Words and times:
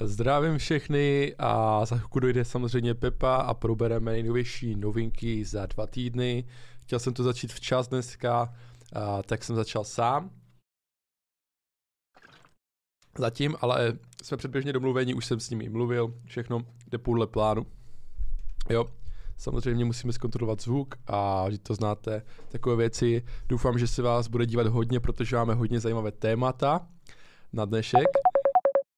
Zdravím 0.00 0.58
všechny 0.58 1.34
a 1.38 1.84
za 1.86 1.96
chvilku 1.96 2.20
dojde 2.20 2.44
samozřejmě 2.44 2.94
Pepa 2.94 3.36
a 3.36 3.54
probereme 3.54 4.12
nejnovější 4.12 4.76
novinky 4.76 5.44
za 5.44 5.66
dva 5.66 5.86
týdny. 5.86 6.44
Chtěl 6.82 6.98
jsem 6.98 7.14
to 7.14 7.22
začít 7.22 7.52
včas 7.52 7.88
dneska, 7.88 8.54
tak 9.26 9.44
jsem 9.44 9.56
začal 9.56 9.84
sám. 9.84 10.30
Zatím, 13.18 13.56
ale 13.60 13.98
jsme 14.22 14.36
předběžně 14.36 14.72
domluveni, 14.72 15.14
už 15.14 15.26
jsem 15.26 15.40
s 15.40 15.50
nimi 15.50 15.68
mluvil, 15.68 16.14
všechno 16.26 16.66
jde 16.90 16.98
podle 16.98 17.26
plánu. 17.26 17.66
Jo, 18.70 18.90
samozřejmě 19.36 19.84
musíme 19.84 20.12
zkontrolovat 20.12 20.62
zvuk 20.62 20.94
a 21.06 21.50
že 21.50 21.58
to 21.58 21.74
znáte, 21.74 22.22
takové 22.48 22.76
věci. 22.76 23.24
Doufám, 23.48 23.78
že 23.78 23.86
se 23.86 24.02
vás 24.02 24.28
bude 24.28 24.46
dívat 24.46 24.66
hodně, 24.66 25.00
protože 25.00 25.36
máme 25.36 25.54
hodně 25.54 25.80
zajímavé 25.80 26.12
témata 26.12 26.88
na 27.52 27.64
dnešek. 27.64 28.06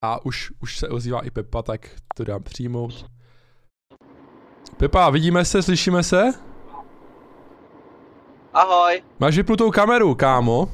A 0.02 0.24
už, 0.26 0.52
už 0.62 0.78
se 0.78 0.88
ozývá 0.88 1.20
i 1.26 1.30
Pepa, 1.30 1.62
tak 1.62 1.90
to 2.14 2.24
dám 2.24 2.42
přijmout. 2.42 3.06
Pepa, 4.76 5.10
vidíme 5.10 5.44
se, 5.44 5.62
slyšíme 5.62 6.02
se? 6.02 6.22
Ahoj, 8.54 9.02
Máš 9.18 9.36
vypnutou 9.36 9.70
kameru, 9.70 10.14
kámo? 10.14 10.68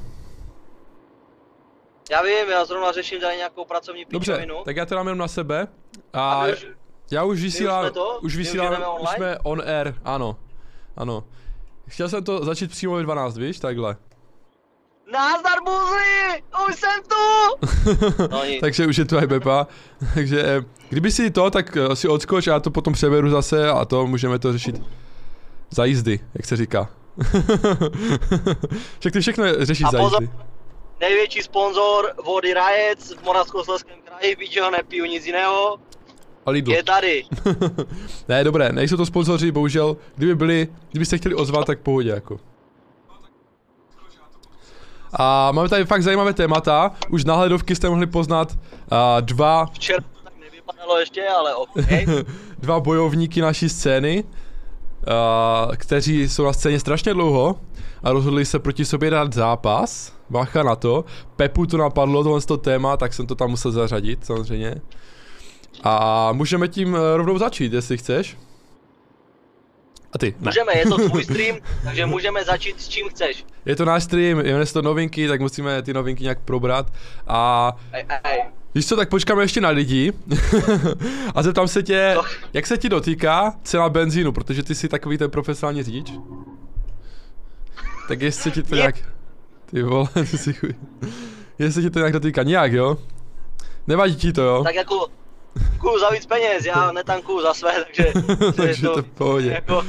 já 2.11 2.23
vím, 2.23 2.49
já 2.51 2.65
zrovna 2.65 2.93
řeším 2.93 3.21
tady 3.21 3.37
nějakou 3.37 3.65
pracovní 3.65 4.05
Dobře, 4.11 4.33
píčovinu. 4.33 4.65
tak 4.65 4.77
já 4.77 4.87
to 4.87 4.95
dám 4.95 5.07
jenom 5.07 5.19
na 5.19 5.29
sebe. 5.29 5.69
A 6.13 6.33
A 6.33 6.47
už, 6.53 6.67
já 7.11 7.25
už 7.25 7.43
vysílám, 7.43 7.93
to? 7.93 8.19
už 8.19 8.25
už 8.33 8.37
vysílám, 8.37 8.83
už 9.03 9.09
jsme 9.11 9.39
on 9.39 9.63
air, 9.67 9.95
ano. 10.05 10.37
Ano. 10.97 11.25
Chtěl 11.89 12.09
jsem 12.09 12.25
to 12.25 12.45
začít 12.45 12.71
přímo 12.71 12.95
ve 12.95 13.03
12, 13.03 13.37
víš, 13.37 13.59
takhle. 13.61 13.97
Názdar 15.13 15.59
buzli, 15.65 16.43
už 16.69 16.75
jsem 16.77 17.03
tu! 17.09 17.57
No. 18.31 18.43
Takže 18.61 18.87
už 18.87 18.97
je 18.97 19.05
tu 19.05 19.19
i 19.19 19.27
Pepa. 19.27 19.67
Takže 20.15 20.43
eh, 20.45 20.63
kdyby 20.89 21.11
si 21.11 21.31
to, 21.31 21.51
tak 21.51 21.77
eh, 21.77 21.97
si 21.97 22.09
odskoč 22.09 22.47
a 22.49 22.53
já 22.53 22.61
to 22.61 22.71
potom 22.71 22.93
přeberu 22.93 23.31
zase 23.31 23.69
a 23.69 23.85
to 23.85 24.07
můžeme 24.07 24.39
to 24.39 24.53
řešit 24.53 24.83
za 25.71 25.85
jízdy, 25.85 26.21
jak 26.35 26.47
se 26.47 26.57
říká. 26.57 26.91
Však 28.99 29.13
ty 29.13 29.21
všechno 29.21 29.45
řešíš 29.65 29.87
A 29.87 29.91
za 29.91 29.99
pozor, 29.99 30.23
jízdy. 30.23 30.37
největší 31.01 31.43
sponzor 31.43 32.13
vody 32.25 32.55
Rajec 32.55 33.15
v 33.15 33.23
Moravskoslezském 33.25 33.97
kraji, 34.05 34.37
víš, 34.37 34.51
že 34.51 34.61
ho 34.61 34.71
nepiju 34.71 35.05
nic 35.05 35.27
jiného, 35.27 35.79
A 36.47 36.51
Lidl. 36.51 36.73
je 36.73 36.83
tady. 36.83 37.25
ne, 38.29 38.45
dobré, 38.45 38.73
nejsou 38.73 38.97
to 38.97 39.07
sponzoři, 39.07 39.53
bohužel. 39.53 39.97
Kdyby 40.17 40.35
byli, 40.35 40.69
kdybyste 40.91 41.19
chtěli 41.19 41.35
ozvat, 41.35 41.67
tak 41.67 41.81
pohodě 41.81 42.11
jako. 42.11 42.41
A 45.13 45.53
máme 45.53 45.69
tady 45.69 45.85
fakt 45.85 46.03
zajímavé 46.03 46.33
témata. 46.33 46.91
Už 47.09 47.25
na 47.25 47.35
hledovky 47.35 47.75
jste 47.75 47.89
mohli 47.89 48.07
poznat 48.07 48.53
uh, 48.53 48.99
dva, 49.21 49.67
Včera 49.67 50.05
tak 50.25 50.33
nevypadalo 50.41 50.99
ještě, 50.99 51.29
ale 51.29 51.55
ok. 51.55 51.71
dva 52.59 52.81
bojovníky 52.81 53.41
naší 53.41 53.69
scény, 53.69 54.25
uh, 54.25 55.75
kteří 55.77 56.29
jsou 56.29 56.45
na 56.45 56.53
scéně 56.53 56.81
strašně 56.81 57.15
dlouho 57.15 57.57
a 58.03 58.13
rozhodli 58.13 58.45
se 58.45 58.59
proti 58.59 58.85
sobě 58.85 59.11
dát 59.11 59.33
zápas. 59.33 60.13
Bacha 60.31 60.63
na 60.63 60.77
to. 60.77 61.05
Pepu 61.37 61.67
to 61.67 61.77
napadlo, 61.77 62.23
tohle 62.23 62.41
to 62.41 62.57
téma, 62.57 62.97
tak 62.97 63.15
jsem 63.15 63.27
to 63.27 63.35
tam 63.35 63.51
musel 63.51 63.73
zařadit, 63.73 64.27
samozřejmě. 64.27 64.75
A 65.85 66.29
můžeme 66.33 66.69
tím 66.69 66.97
eh, 66.97 67.17
rovnou 67.17 67.39
začít, 67.39 67.73
jestli 67.73 67.99
chceš. 67.99 68.37
A 70.13 70.19
ty? 70.19 70.35
Ne. 70.41 70.49
Můžeme, 70.49 70.79
je 70.79 70.87
to 70.87 70.97
tvůj 71.09 71.25
stream, 71.25 71.57
takže 71.85 72.07
můžeme 72.07 72.45
začít 72.45 72.81
s 72.81 72.89
čím 72.89 73.09
chceš. 73.09 73.45
Je 73.67 73.77
to 73.77 73.85
náš 73.85 74.05
stream, 74.05 74.39
jmenuje 74.39 74.67
se 74.67 74.73
to 74.73 74.83
novinky, 74.83 75.29
tak 75.29 75.41
musíme 75.41 75.83
ty 75.83 75.93
novinky 75.95 76.23
nějak 76.23 76.39
probrat. 76.41 76.93
A 77.27 77.73
Ej, 77.93 78.05
ej. 78.25 78.43
víš 78.75 78.87
co, 78.87 78.97
tak 78.97 79.09
počkáme 79.09 79.43
ještě 79.43 79.61
na 79.61 79.69
lidi. 79.69 80.13
a 81.35 81.43
zeptám 81.43 81.69
se 81.69 81.83
tě, 81.83 82.13
No. 82.17 82.23
jak 82.53 82.67
se 82.67 82.79
ti 82.79 82.89
dotýká 82.89 83.55
cena 83.63 83.89
benzínu, 83.89 84.33
protože 84.33 84.63
ty 84.63 84.75
jsi 84.75 84.89
takový 84.89 85.19
ten 85.19 85.31
profesionální 85.31 85.83
řidič. 85.83 86.13
Tak 88.09 88.21
jestli 88.23 88.51
ti 88.51 88.63
to 88.63 88.75
nějak... 88.75 88.95
Ty 89.71 89.83
vole, 89.83 90.09
ty 90.31 90.39
jsi 90.39 90.53
chuj. 90.53 90.75
Jestli 91.59 91.83
ti 91.83 91.91
to 91.91 91.99
nějak 91.99 92.13
dotýká, 92.13 92.43
nějak 92.43 92.73
jo? 92.73 92.97
Nevadí 93.87 94.17
ti 94.17 94.33
to 94.33 94.43
jo? 94.43 94.65
Tak 94.65 94.75
jako, 94.75 95.07
tankuju 95.55 95.99
za 95.99 96.11
víc 96.11 96.27
peněz, 96.27 96.65
já 96.65 96.93
netankuju 96.93 97.43
za 97.43 97.55
své, 97.55 97.85
takže... 97.85 98.13
Takže 98.57 98.89
to 98.89 99.03
v 99.03 99.09
pohodě. 99.09 99.51
Jako, 99.51 99.83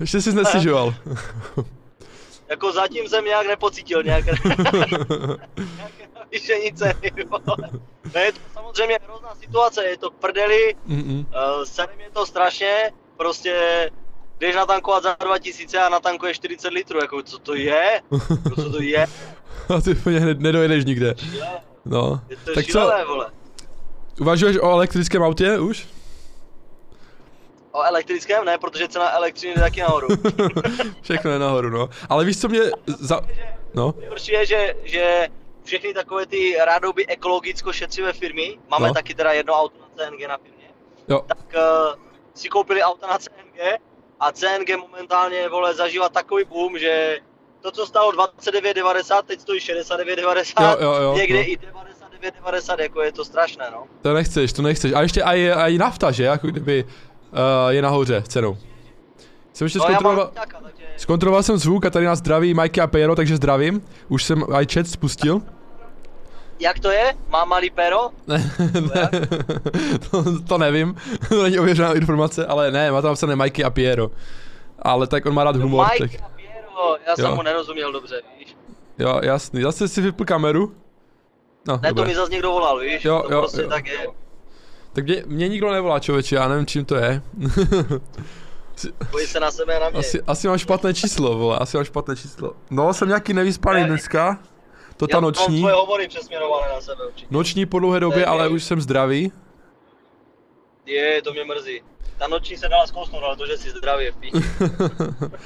Ještě 0.00 0.20
jsi 0.20 0.32
nestěžoval. 0.32 0.94
jako 2.48 2.72
zatím 2.72 3.08
jsem 3.08 3.24
nějak 3.24 3.46
nepocítil 3.46 4.02
nějaké... 4.02 4.32
Vyšenice, 6.30 6.94
Ne, 8.14 8.20
je 8.20 8.32
to 8.32 8.38
samozřejmě 8.54 8.98
hrozná 9.04 9.34
situace, 9.34 9.84
je 9.84 9.96
to 9.96 10.10
v 10.10 10.14
prdeli, 10.14 10.74
Mm-mm. 10.88 11.26
uh, 11.80 11.96
mě 11.96 12.10
to 12.12 12.26
strašně, 12.26 12.92
prostě 13.16 13.90
jdeš 14.40 14.56
natankovat 14.56 15.02
za 15.02 15.16
2000 15.20 15.78
a 15.78 15.88
natankuješ 15.88 16.36
40 16.36 16.72
litrů, 16.72 16.98
jako 16.98 17.22
co 17.22 17.38
to 17.38 17.54
je? 17.54 18.00
Co 18.54 18.70
to 18.70 18.82
je? 18.82 19.06
A 19.76 19.80
ty 19.80 19.90
úplně 19.90 20.20
hned 20.20 20.40
nedojedeš 20.40 20.84
nikde. 20.84 21.14
No. 21.84 22.20
Je 22.28 22.36
to 22.36 22.54
Tak 22.54 22.64
co, 22.64 22.70
šílené, 22.70 23.04
vole. 23.04 23.26
Uvažuješ 24.20 24.56
o 24.56 24.70
elektrickém 24.70 25.22
autě 25.22 25.58
už? 25.58 25.86
O 27.72 27.82
elektrickém 27.82 28.44
ne, 28.44 28.58
protože 28.58 28.88
cena 28.88 29.10
elektřiny 29.10 29.54
jde 29.54 29.60
taky 29.60 29.80
nahoru. 29.80 30.08
Všechno 31.02 31.30
je 31.30 31.38
nahoru, 31.38 31.70
no. 31.70 31.88
Ale 32.08 32.24
víš, 32.24 32.40
co 32.40 32.48
mě 32.48 32.60
za... 32.86 33.20
No, 33.74 33.94
Nejhorší 33.98 34.32
je, 34.32 34.46
že, 34.46 34.74
že 34.84 35.28
všechny 35.64 35.94
takové 35.94 36.26
ty 36.26 36.56
rádoby 36.64 37.06
ekologicko 37.06 37.72
šetřivé 37.72 38.12
firmy, 38.12 38.58
máme 38.68 38.88
No. 38.88 38.94
taky 38.94 39.14
teda 39.14 39.32
jedno 39.32 39.54
auto 39.54 39.74
na 39.80 39.86
CNG 39.96 40.28
na 40.28 40.38
firmě, 40.38 40.66
jo. 41.08 41.24
tak 41.26 41.38
uh, 41.38 42.00
si 42.34 42.48
koupili 42.48 42.82
auta 42.82 43.06
na 43.06 43.18
CNG 43.18 43.80
a 44.20 44.32
CNG 44.32 44.76
momentálně 44.80 45.48
vole 45.48 45.74
zažívá 45.74 46.08
takový 46.08 46.44
boom, 46.44 46.78
že 46.78 47.18
to, 47.60 47.70
co 47.70 47.86
stálo 47.86 48.12
29,90, 48.12 49.22
teď 49.22 49.40
stojí 49.40 49.60
69,90, 49.60 50.62
Jo, 50.62 50.76
jo, 50.80 51.02
jo, 51.02 51.14
někde 51.16 51.38
no. 51.38 51.50
i 51.50 51.58
99,90, 52.22 52.80
jako 52.80 53.02
je 53.02 53.12
to 53.12 53.24
strašné, 53.24 53.64
no. 53.72 53.84
To 54.02 54.14
nechceš, 54.14 54.52
to 54.52 54.62
nechceš. 54.62 54.92
A 54.92 55.02
ještě 55.02 55.22
aj, 55.22 55.52
aj 55.52 55.78
nafta, 55.78 56.10
že? 56.10 56.24
Jako 56.24 56.46
kdyby 56.46 56.84
uh, 56.84 57.38
je 57.68 57.82
nahoře 57.82 58.22
cenou. 58.28 58.56
Jsem 59.52 59.64
ještě 59.66 59.78
No 59.78 59.84
zkontroloval, 59.84 60.30
taka, 60.34 60.60
takže 60.60 60.84
zkontroloval 60.96 61.42
jsem 61.42 61.58
zvuk 61.58 61.84
a 61.86 61.90
tady 61.90 62.06
nás 62.06 62.18
zdraví 62.18 62.54
Mikey 62.54 62.82
a 62.82 62.86
Pejero, 62.86 63.14
takže 63.16 63.36
zdravím. 63.36 63.82
Už 64.08 64.24
jsem 64.24 64.44
i 64.60 64.66
chat 64.74 64.86
spustil. 64.86 65.42
jak 66.60 66.78
to 66.80 66.90
je? 66.90 67.14
Má 67.28 67.44
malý 67.44 67.70
pero? 67.70 68.10
Ne, 68.26 68.50
ne, 68.94 69.10
to, 70.10 70.40
to 70.42 70.58
nevím, 70.58 70.96
to 71.28 71.42
není 71.42 71.58
ověřená 71.58 71.92
informace, 71.92 72.46
ale 72.46 72.70
ne, 72.70 72.90
má 72.92 73.02
tam 73.02 73.08
napsané 73.10 73.36
Mikey 73.36 73.64
a 73.64 73.70
Piero. 73.70 74.10
Ale 74.82 75.06
tak 75.06 75.26
on 75.26 75.34
má 75.34 75.44
rád 75.44 75.56
humor, 75.56 75.86
tak 75.98 76.00
Mike 76.00 76.18
a 76.18 76.28
Piero, 76.28 76.96
já 77.06 77.16
jsem 77.16 77.24
Jo. 77.24 77.34
mu 77.36 77.42
nerozuměl 77.42 77.92
dobře, 77.92 78.22
víš. 78.38 78.56
jo, 78.98 79.20
jasný. 79.22 79.62
Zase 79.62 79.88
si 79.88 80.00
vypl 80.00 80.24
kameru? 80.24 80.72
No, 81.68 81.74
Ne, 81.82 81.88
to 81.88 81.94
dobré. 81.94 82.08
mi 82.08 82.14
zase 82.14 82.32
někdo 82.32 82.50
volal, 82.50 82.80
víš, 82.80 83.04
Jo, 83.04 83.22
to 83.28 83.34
jo, 83.34 83.40
prostě 83.40 83.62
jo. 83.62 83.68
tak 83.68 83.86
je. 83.86 84.06
Tak 84.92 85.04
mě, 85.04 85.22
mě 85.26 85.48
nikdo 85.48 85.72
nevolá, 85.72 85.98
člověče, 86.00 86.34
já 86.36 86.48
nevím, 86.48 86.66
čím 86.66 86.84
to 86.84 86.94
je. 86.96 87.22
Bojí 89.10 89.26
se 89.26 89.40
na 89.40 89.50
sebe 89.50 89.80
na 89.80 89.90
mě. 89.90 89.98
asi, 89.98 90.22
asi 90.26 90.48
mám 90.48 90.58
špatné 90.58 90.94
číslo, 90.94 91.38
vole, 91.38 91.58
asi 91.58 91.76
mám 91.76 91.84
špatné 91.84 92.16
číslo. 92.16 92.52
No, 92.70 92.94
jsem 92.94 93.08
nějaký 93.08 93.32
nevyspaný 93.32 93.80
Ne. 93.80 93.86
dneska. 93.86 94.38
To 94.96 95.06
ta 95.06 95.16
Já 95.16 95.20
mám 95.20 95.24
noční. 95.24 95.58
tvoje 95.58 95.74
hovory 95.74 96.08
přesměrované 96.08 96.72
na 96.74 96.80
sebe 96.80 97.06
určitě. 97.06 97.26
Noční 97.30 97.66
po 97.66 97.78
dlouhé 97.78 98.00
době, 98.00 98.26
ale 98.26 98.48
už 98.48 98.64
jsem 98.64 98.80
zdravý. 98.80 99.32
Je, 100.86 101.22
to 101.22 101.32
mě 101.32 101.44
mrzí. 101.44 101.82
Ta 102.18 102.26
noční 102.28 102.56
se 102.56 102.68
dala 102.68 102.86
zkousnout, 102.86 103.22
ale 103.24 103.36
to, 103.36 103.46
že 103.46 103.58
jsi 103.58 103.70
zdravý, 103.70 104.04
je 104.04 104.12
v. 104.12 104.16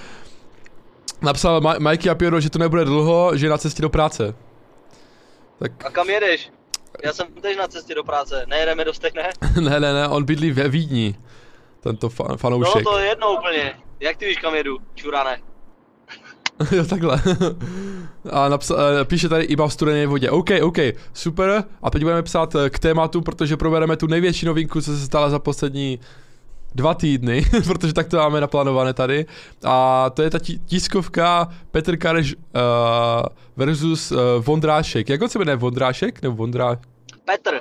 Napsal 1.22 1.60
Ma- 1.60 1.81
Mikey 1.81 2.10
a 2.10 2.15
Piero, 2.15 2.41
že 2.41 2.50
to 2.50 2.59
nebude 2.59 2.84
dlouho, 2.84 3.37
že 3.37 3.47
je 3.47 3.50
na 3.50 3.59
cestě 3.59 3.83
do 3.83 3.88
práce. 3.88 4.34
Tak 5.59 5.87
A 5.87 5.91
kam 5.91 6.11
jedeš? 6.11 6.50
Já 7.05 7.12
jsem 7.12 7.27
teď 7.41 7.59
na 7.59 7.69
cestě 7.69 7.95
do 7.95 8.04
práce, 8.04 8.45
nejedeme 8.48 8.84
do 8.84 8.95
stejné? 8.95 9.30
ne, 9.60 9.80
ne, 9.80 9.92
ne, 9.95 10.09
on 10.09 10.25
bydlí 10.25 10.51
ve 10.51 10.69
Vídni. 10.69 11.15
Tento 11.80 12.09
fa- 12.09 12.28
No 12.28 12.36
fanoušek. 12.36 12.84
to 12.84 12.98
je 12.98 13.07
jedno 13.07 13.33
úplně. 13.39 13.75
Jak 14.01 14.16
ty 14.16 14.27
víš, 14.27 14.36
kam 14.39 14.54
jedu, 14.54 14.78
čurane? 14.95 15.39
jo, 16.72 16.84
takhle. 16.84 17.22
A 18.30 18.48
napsa- 18.48 18.77
eh, 19.01 19.04
píše 19.04 19.28
tady 19.28 19.45
iba 19.45 19.69
v 19.69 19.72
studené 19.72 20.07
vodě. 20.07 20.30
OK, 20.30 20.51
OK, 20.63 20.78
super. 21.13 21.65
A 21.83 21.91
teď 21.91 22.03
budeme 22.03 22.22
psát 22.22 22.54
eh, 22.54 22.71
k 22.71 22.78
tématu, 22.78 23.21
protože 23.21 23.57
probereme 23.57 23.97
tu 23.97 24.07
největší 24.07 24.47
novinku, 24.47 24.80
co 24.80 24.97
se 24.98 25.07
stala 25.07 25.30
za 25.30 25.39
poslední 25.39 26.01
dva 26.77 26.95
týdny, 26.95 27.45
protože 27.65 27.93
tak 27.93 28.09
to 28.09 28.17
máme 28.17 28.41
naplánované 28.41 28.93
tady. 28.93 29.27
A 29.65 30.11
to 30.11 30.23
je 30.23 30.31
ta 30.31 30.39
tiskovka 30.67 31.49
Petr 31.71 31.97
Kareš 31.97 32.34
uh, 32.34 32.41
versus 33.57 34.13
uh, 34.13 34.19
Vondrášek. 34.39 35.09
Jak 35.09 35.23
on 35.23 35.28
se 35.28 35.39
jmenuje? 35.39 35.57
Vondrášek? 35.57 36.23
Nebo 36.23 36.37
Vondrá... 36.37 36.78
Petr, 37.25 37.61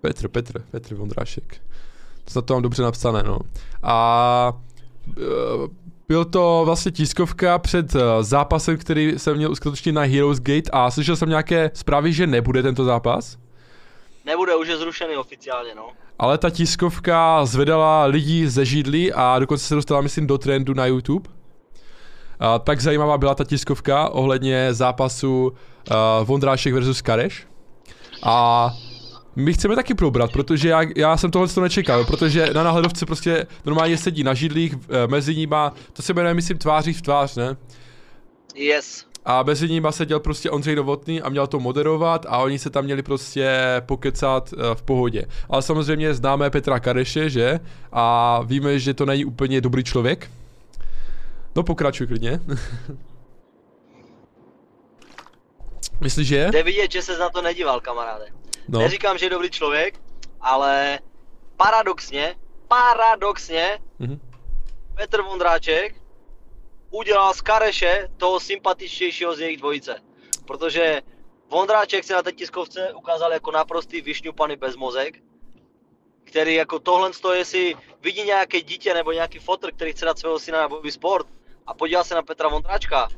Petr, 0.00 0.28
Petr, 0.28 0.62
Petr 0.70 0.94
Vondrášek. 0.94 1.56
Snad 2.26 2.44
to 2.44 2.54
mám 2.54 2.62
dobře 2.62 2.82
napsané, 2.82 3.22
no. 3.22 3.38
A 3.82 4.52
eh, 5.18 5.22
byl 6.08 6.24
to 6.24 6.62
vlastně 6.64 6.92
tiskovka 6.92 7.58
před 7.58 7.96
zápasem, 8.20 8.76
který 8.76 9.14
se 9.16 9.34
měl 9.34 9.52
uskutečnit 9.52 9.92
na 9.92 10.02
Heroes 10.02 10.40
Gate 10.40 10.70
a 10.72 10.90
slyšel 10.90 11.16
jsem 11.16 11.28
nějaké 11.28 11.70
zprávy, 11.74 12.12
že 12.12 12.26
nebude 12.26 12.62
tento 12.62 12.84
zápas. 12.84 13.36
Nebude, 14.24 14.56
už 14.56 14.68
je 14.68 14.76
zrušený 14.76 15.16
oficiálně, 15.16 15.74
no. 15.74 15.88
Ale 16.18 16.38
ta 16.38 16.50
tiskovka 16.50 17.44
zvedala 17.44 18.04
lidi 18.04 18.48
ze 18.48 18.64
židlí 18.64 19.12
a 19.12 19.38
dokonce 19.38 19.64
se 19.64 19.74
dostala, 19.74 20.00
myslím, 20.00 20.26
do 20.26 20.38
trendu 20.38 20.74
na 20.74 20.86
YouTube. 20.86 21.30
A, 22.40 22.58
tak 22.58 22.80
zajímavá 22.80 23.18
byla 23.18 23.34
ta 23.34 23.44
tiskovka 23.44 24.08
ohledně 24.08 24.74
zápasu 24.74 25.52
uh, 25.90 25.96
Vondrášek 26.26 26.74
versus 26.74 27.02
Kareš. 27.02 27.46
A 28.22 28.70
my 29.36 29.52
chceme 29.52 29.76
taky 29.76 29.94
probrat, 29.94 30.32
protože 30.32 30.68
já, 30.68 30.80
já 30.96 31.16
jsem 31.16 31.30
tohle 31.30 31.48
to 31.48 31.60
nečekal, 31.60 32.04
protože 32.04 32.50
na 32.54 32.62
náhledovce 32.62 33.06
prostě 33.06 33.46
normálně 33.64 33.98
sedí 33.98 34.24
na 34.24 34.34
židlích, 34.34 34.74
e, 34.74 35.06
mezi 35.06 35.36
nima, 35.36 35.72
to 35.92 36.02
se 36.02 36.14
jmenuje, 36.14 36.34
myslím, 36.34 36.58
tváří 36.58 36.92
v 36.92 37.02
tvář, 37.02 37.36
ne? 37.36 37.56
Yes. 38.54 39.06
A 39.24 39.42
mezi 39.42 39.68
nimi 39.68 39.88
seděl 39.90 40.20
prostě 40.20 40.50
Ondřej 40.50 40.76
Novotný 40.76 41.22
a 41.22 41.28
měl 41.28 41.46
to 41.46 41.60
moderovat 41.60 42.26
a 42.28 42.38
oni 42.38 42.58
se 42.58 42.70
tam 42.70 42.84
měli 42.84 43.02
prostě 43.02 43.50
pokecat 43.86 44.52
e, 44.52 44.74
v 44.74 44.82
pohodě. 44.82 45.24
Ale 45.48 45.62
samozřejmě 45.62 46.14
známe 46.14 46.50
Petra 46.50 46.80
Kareše, 46.80 47.30
že? 47.30 47.60
A 47.92 48.40
víme, 48.44 48.78
že 48.78 48.94
to 48.94 49.06
není 49.06 49.24
úplně 49.24 49.60
dobrý 49.60 49.84
člověk. 49.84 50.30
No 51.56 51.62
pokračuj 51.62 52.06
klidně. 52.06 52.40
Myslíš, 56.00 56.28
že 56.28 56.36
je? 56.36 56.50
Jde 56.52 56.62
vidět, 56.62 56.92
že 56.92 57.02
se 57.02 57.18
na 57.18 57.30
to 57.30 57.42
nedíval, 57.42 57.80
kamaráde. 57.80 58.24
No. 58.68 58.78
Neříkám, 58.78 59.18
že 59.18 59.26
je 59.26 59.30
dobrý 59.30 59.50
člověk, 59.50 60.00
ale 60.40 60.98
paradoxně, 61.56 62.34
paradoxně, 62.68 63.78
mm-hmm. 64.00 64.18
Petr 64.94 65.22
Vondráček 65.22 66.01
udělal 66.92 67.34
z 67.34 67.40
Kareše 67.40 68.08
toho 68.16 68.40
sympatičtějšího 68.40 69.34
z 69.34 69.40
jejich 69.40 69.58
dvojice. 69.58 70.02
Protože 70.46 71.02
Vondráček 71.48 72.04
se 72.04 72.14
na 72.14 72.22
té 72.22 72.32
tiskovce 72.32 72.92
ukázal 72.92 73.32
jako 73.32 73.50
naprostý 73.50 74.00
vyšňupaný 74.00 74.56
bezmozek, 74.56 75.18
který 76.24 76.54
jako 76.54 76.78
tohle 76.78 77.12
stojí, 77.12 77.38
jestli 77.38 77.74
vidí 78.00 78.22
nějaké 78.22 78.60
dítě 78.60 78.94
nebo 78.94 79.12
nějaký 79.12 79.38
fotr, 79.38 79.72
který 79.72 79.92
chce 79.92 80.04
dát 80.04 80.18
svého 80.18 80.38
syna 80.38 80.60
na 80.60 80.68
bojový 80.68 80.90
sport 80.90 81.26
a 81.66 81.74
podívá 81.74 82.04
se 82.04 82.14
na 82.14 82.22
Petra 82.22 82.48
Vondráčka, 82.48 83.08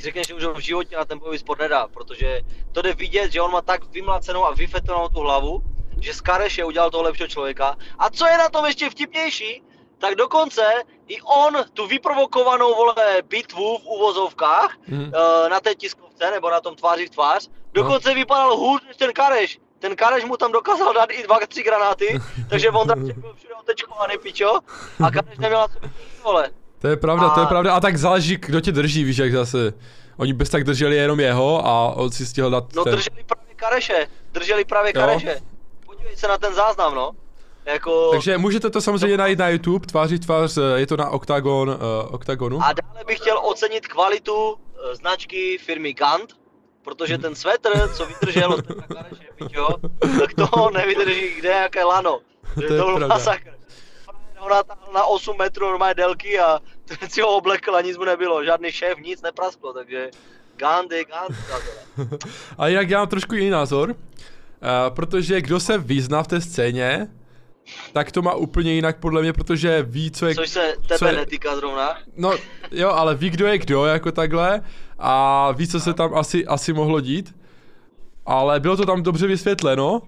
řekne, 0.00 0.22
že 0.28 0.34
už 0.34 0.44
ho 0.44 0.54
v 0.54 0.58
životě 0.58 0.96
na 0.96 1.04
ten 1.04 1.18
bojový 1.18 1.38
sport 1.38 1.60
nedá, 1.60 1.88
protože 1.88 2.40
to 2.72 2.82
jde 2.82 2.94
vidět, 2.94 3.32
že 3.32 3.40
on 3.40 3.50
má 3.50 3.62
tak 3.62 3.84
vymlacenou 3.84 4.44
a 4.44 4.54
vyfetovanou 4.54 5.08
tu 5.08 5.20
hlavu, 5.20 5.62
že 6.00 6.14
z 6.14 6.20
Kareše 6.20 6.64
udělal 6.64 6.90
toho 6.90 7.02
lepšího 7.02 7.28
člověka. 7.28 7.76
A 7.98 8.10
co 8.10 8.26
je 8.26 8.38
na 8.38 8.48
tom 8.48 8.66
ještě 8.66 8.90
vtipnější, 8.90 9.62
tak 9.98 10.14
dokonce 10.14 10.62
i 11.08 11.20
on 11.20 11.56
tu 11.72 11.86
vyprovokovanou 11.86 12.74
vole 12.74 12.94
bitvu 13.28 13.78
v 13.78 13.86
uvozovkách 13.86 14.76
mm. 14.88 15.00
uh, 15.00 15.08
na 15.50 15.60
té 15.60 15.74
tiskovce 15.74 16.30
nebo 16.30 16.50
na 16.50 16.60
tom 16.60 16.74
tváři 16.74 17.06
v 17.06 17.10
tvář, 17.10 17.48
dokonce 17.72 18.08
no. 18.08 18.14
vypadal 18.14 18.56
hůř 18.56 18.82
než 18.86 18.96
ten 18.96 19.12
Kareš. 19.12 19.58
Ten 19.78 19.96
Kareš 19.96 20.24
mu 20.24 20.36
tam 20.36 20.52
dokázal 20.52 20.94
dát 20.94 21.10
i 21.10 21.22
dva, 21.22 21.38
tři 21.48 21.62
granáty, 21.62 22.20
takže 22.50 22.70
Vondráček 22.70 23.18
byl 23.18 23.34
všude 23.34 23.54
otečkovaný 23.54 24.14
pičo 24.22 24.58
a 25.04 25.10
Kareš 25.10 25.38
neměl 25.38 25.60
na 25.60 25.66
nic, 25.82 26.22
vole. 26.22 26.50
To 26.78 26.88
je 26.88 26.96
pravda, 26.96 27.26
a... 27.26 27.34
to 27.34 27.40
je 27.40 27.46
pravda. 27.46 27.74
A 27.74 27.80
tak 27.80 27.96
záleží, 27.96 28.36
kdo 28.36 28.60
tě 28.60 28.72
drží, 28.72 29.04
víš, 29.04 29.16
jak 29.16 29.32
zase. 29.32 29.72
Oni 30.16 30.32
bez 30.32 30.50
tak 30.50 30.64
drželi 30.64 30.96
jenom 30.96 31.20
jeho 31.20 31.66
a 31.66 31.92
on 31.96 32.10
si 32.10 32.26
stihl 32.26 32.50
dát 32.50 32.64
No 32.74 32.84
ten... 32.84 32.92
drželi 32.92 33.24
právě 33.26 33.54
Kareše, 33.56 34.06
drželi 34.32 34.64
právě 34.64 34.92
jo. 34.94 35.00
Kareše. 35.00 35.40
Podívej 35.86 36.16
se 36.16 36.28
na 36.28 36.38
ten 36.38 36.54
záznam, 36.54 36.94
no. 36.94 37.12
Jako... 37.66 38.10
Takže 38.10 38.38
můžete 38.38 38.70
to 38.70 38.80
samozřejmě 38.80 39.16
najít 39.16 39.38
na 39.38 39.48
YouTube, 39.48 39.86
tváří 39.86 40.18
tvář, 40.18 40.56
eh, 40.56 40.80
je 40.80 40.86
to 40.86 40.96
na 40.96 41.10
Octagon, 41.10 41.68
uh, 41.68 42.14
Octagonu. 42.14 42.60
A 42.62 42.72
dále 42.72 43.04
bych 43.06 43.18
chtěl 43.18 43.38
ocenit 43.38 43.86
kvalitu 43.86 44.34
uh, 44.34 44.58
značky 44.92 45.58
firmy 45.58 45.92
Gant, 45.92 46.32
protože 46.82 47.18
ten 47.18 47.34
svetr, 47.34 47.88
co 47.94 48.06
vydržel 48.06 48.52
od 48.52 48.64
jo, 49.52 49.68
tak 50.18 50.34
to 50.34 50.70
nevydrží 50.70 51.34
kde 51.38 51.48
jaké 51.48 51.84
lano. 51.84 52.20
To 52.54 52.62
je, 52.62 52.68
to 52.68 52.98
byl 52.98 53.08
masakr 53.08 53.56
ho 54.46 54.54
natáhl 54.54 54.92
na 54.94 55.04
8 55.04 55.38
metrů 55.38 55.66
normálně 55.66 55.94
délky 55.94 56.38
a 56.38 56.60
ten 56.84 57.10
si 57.10 57.20
ho 57.20 57.28
oblekl 57.28 57.76
a 57.76 57.80
nic 57.80 57.96
mu 57.98 58.04
nebylo, 58.04 58.44
žádný 58.44 58.72
šéf, 58.72 58.98
nic 58.98 59.22
neprasklo, 59.22 59.72
takže 59.72 60.10
Gandhi, 60.56 61.04
Gandhi. 61.04 62.18
a 62.58 62.68
jinak 62.68 62.90
já 62.90 62.98
mám 62.98 63.08
trošku 63.08 63.34
jiný 63.34 63.50
názor, 63.50 63.90
uh, 63.90 63.96
protože 64.88 65.40
kdo 65.40 65.60
se 65.60 65.78
vyzná 65.78 66.22
v 66.22 66.26
té 66.26 66.40
scéně, 66.40 67.08
tak 67.92 68.12
to 68.12 68.22
má 68.22 68.34
úplně 68.34 68.72
jinak 68.72 68.98
podle 68.98 69.22
mě, 69.22 69.32
protože 69.32 69.82
ví, 69.82 70.10
co 70.10 70.26
je... 70.26 70.34
Což 70.34 70.50
se 70.50 70.74
tebe 70.88 71.10
je, 71.10 71.16
netýká 71.16 71.56
zrovna. 71.56 71.98
No, 72.16 72.32
jo, 72.70 72.88
ale 72.88 73.14
ví, 73.14 73.30
kdo 73.30 73.46
je 73.46 73.58
kdo, 73.58 73.86
jako 73.86 74.12
takhle, 74.12 74.62
a 74.98 75.52
ví, 75.52 75.68
co 75.68 75.80
se 75.80 75.94
tam 75.94 76.14
asi, 76.14 76.46
asi 76.46 76.72
mohlo 76.72 77.00
dít. 77.00 77.34
Ale 78.26 78.60
bylo 78.60 78.76
to 78.76 78.86
tam 78.86 79.02
dobře 79.02 79.26
vysvětleno, 79.26 80.02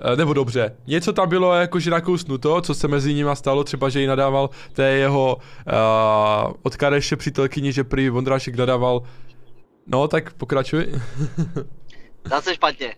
Eh, 0.00 0.16
nebo 0.16 0.32
dobře, 0.32 0.76
něco 0.86 1.12
tam 1.12 1.28
bylo 1.28 1.54
jakože 1.54 1.90
nakousnuto, 1.90 2.60
co 2.60 2.74
se 2.74 2.88
mezi 2.88 3.14
nimi 3.14 3.30
stalo, 3.34 3.64
třeba, 3.64 3.88
že 3.88 4.00
jí 4.00 4.06
nadával 4.06 4.50
té 4.72 4.90
jeho 4.90 5.36
uh, 5.36 6.52
od 6.62 6.76
Kareše 6.76 7.16
přítelkyni, 7.16 7.72
že 7.72 7.84
prý 7.84 8.08
Vondrášek 8.08 8.56
nadával. 8.56 9.02
No, 9.86 10.08
tak 10.08 10.32
pokračuj. 10.32 10.86
Zase 12.30 12.54
špatně. 12.54 12.94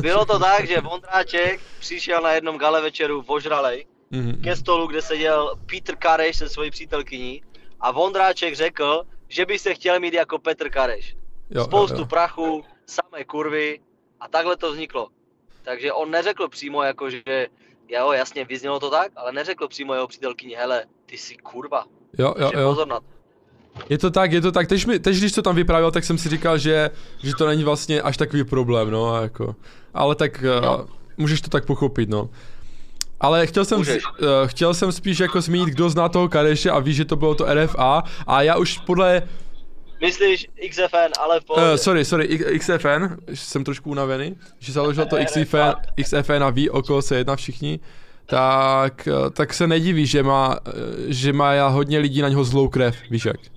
Bylo 0.00 0.24
to 0.24 0.38
tak, 0.38 0.66
že 0.66 0.80
Vondráček 0.80 1.60
přišel 1.80 2.20
na 2.20 2.32
jednom 2.32 2.58
gale 2.58 2.80
večeru 2.80 3.24
ožralej 3.26 3.86
mm-hmm. 4.12 4.42
ke 4.42 4.56
stolu, 4.56 4.86
kde 4.86 5.02
seděl 5.02 5.54
Petr 5.66 5.96
Kareš 5.96 6.36
se 6.36 6.48
svojí 6.48 6.70
přítelkyní 6.70 7.42
a 7.80 7.90
Vondráček 7.90 8.54
řekl, 8.54 9.02
že 9.28 9.46
by 9.46 9.58
se 9.58 9.74
chtěl 9.74 10.00
mít 10.00 10.14
jako 10.14 10.38
Petr 10.38 10.70
Kareš. 10.70 11.16
Jo, 11.50 11.64
Spoustu 11.64 11.96
jo, 11.96 12.00
jo. 12.00 12.06
prachu, 12.06 12.64
samé 12.86 13.24
kurvy 13.24 13.80
a 14.20 14.28
takhle 14.28 14.56
to 14.56 14.72
vzniklo. 14.72 15.08
Takže 15.62 15.92
on 15.92 16.10
neřekl 16.10 16.48
přímo 16.48 16.82
jako, 16.82 17.10
že 17.10 17.46
jo, 17.88 18.12
jasně, 18.12 18.44
vyznělo 18.44 18.80
to 18.80 18.90
tak, 18.90 19.12
ale 19.16 19.32
neřekl 19.32 19.68
přímo 19.68 19.94
jeho 19.94 20.06
přítelkyni, 20.06 20.54
hele, 20.54 20.84
ty 21.06 21.18
jsi 21.18 21.36
kurva. 21.36 21.84
Jo, 22.18 22.34
jo, 22.38 22.50
jo. 22.54 22.70
Pozor 22.70 22.88
na 22.88 23.00
to. 23.00 23.06
Je 23.88 23.98
to 23.98 24.10
tak, 24.10 24.32
je 24.32 24.40
to 24.40 24.52
tak. 24.52 24.68
Teď, 24.68 24.86
mi, 24.86 24.98
teď 24.98 25.16
když 25.16 25.32
to 25.32 25.42
tam 25.42 25.56
vyprávěl, 25.56 25.90
tak 25.90 26.04
jsem 26.04 26.18
si 26.18 26.28
říkal, 26.28 26.58
že, 26.58 26.90
že 27.22 27.32
to 27.34 27.46
není 27.46 27.64
vlastně 27.64 28.02
až 28.02 28.16
takový 28.16 28.44
problém, 28.44 28.90
no, 28.90 29.22
jako. 29.22 29.56
Ale 29.94 30.14
tak 30.14 30.42
no. 30.42 30.78
uh, 30.78 30.84
můžeš 31.16 31.40
to 31.40 31.50
tak 31.50 31.64
pochopit, 31.64 32.08
no. 32.08 32.30
Ale 33.20 33.46
chtěl 33.46 33.64
jsem, 33.64 33.78
uh, 33.80 33.86
chtěl 34.46 34.74
jsem 34.74 34.92
spíš 34.92 35.18
jako 35.18 35.40
zmínit, 35.40 35.68
kdo 35.68 35.90
zná 35.90 36.08
toho 36.08 36.28
Kareše 36.28 36.70
a 36.70 36.78
ví, 36.78 36.94
že 36.94 37.04
to 37.04 37.16
bylo 37.16 37.34
to 37.34 37.46
RFA 37.54 38.02
a 38.26 38.42
já 38.42 38.56
už 38.56 38.78
podle 38.78 39.22
Myslíš 40.00 40.48
XFN, 40.70 41.12
ale 41.20 41.40
v 41.40 41.44
pohodě. 41.44 41.70
Uh, 41.70 41.76
sorry, 41.76 42.04
sorry, 42.04 42.38
XFN, 42.58 43.04
jsem 43.34 43.64
trošku 43.64 43.90
unavený, 43.90 44.36
že 44.58 44.72
založil 44.72 45.06
to 45.06 45.16
XFN, 45.24 46.02
XFN 46.02 46.42
a 46.42 46.50
ví, 46.50 46.70
o 46.70 46.82
koho 46.82 47.02
se 47.02 47.16
jedná 47.16 47.36
všichni, 47.36 47.80
tak, 48.26 49.08
tak 49.32 49.54
se 49.54 49.66
nediví, 49.66 50.06
že 50.06 50.22
má, 50.22 50.58
že 51.06 51.32
má 51.32 51.68
hodně 51.68 51.98
lidí 51.98 52.22
na 52.22 52.28
něho 52.28 52.44
zlou 52.44 52.68
krev, 52.68 52.96
víš 53.10 53.24
jak. 53.24 53.51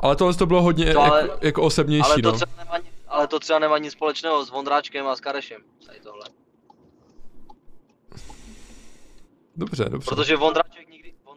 Ale 0.00 0.16
tohle 0.16 0.34
to 0.34 0.46
bylo 0.46 0.62
hodně 0.62 0.92
to 0.92 1.00
ale, 1.00 1.22
jako, 1.22 1.38
jako 1.46 1.62
osobnější, 1.62 2.10
ale 2.12 2.22
to, 2.22 2.32
no. 2.32 2.38
nemá, 2.58 2.78
ale 3.08 3.26
to 3.26 3.40
třeba 3.40 3.58
nemá 3.58 3.78
nic 3.78 3.92
společného 3.92 4.44
s 4.44 4.50
Vondráčkem 4.50 5.06
a 5.06 5.16
s 5.16 5.20
Karešem, 5.20 5.62
tady 5.86 6.00
tohle. 6.00 6.24
Dobře, 9.56 9.84
dobře. 9.84 10.08
Protože 10.08 10.36
Vondráček 10.36 10.88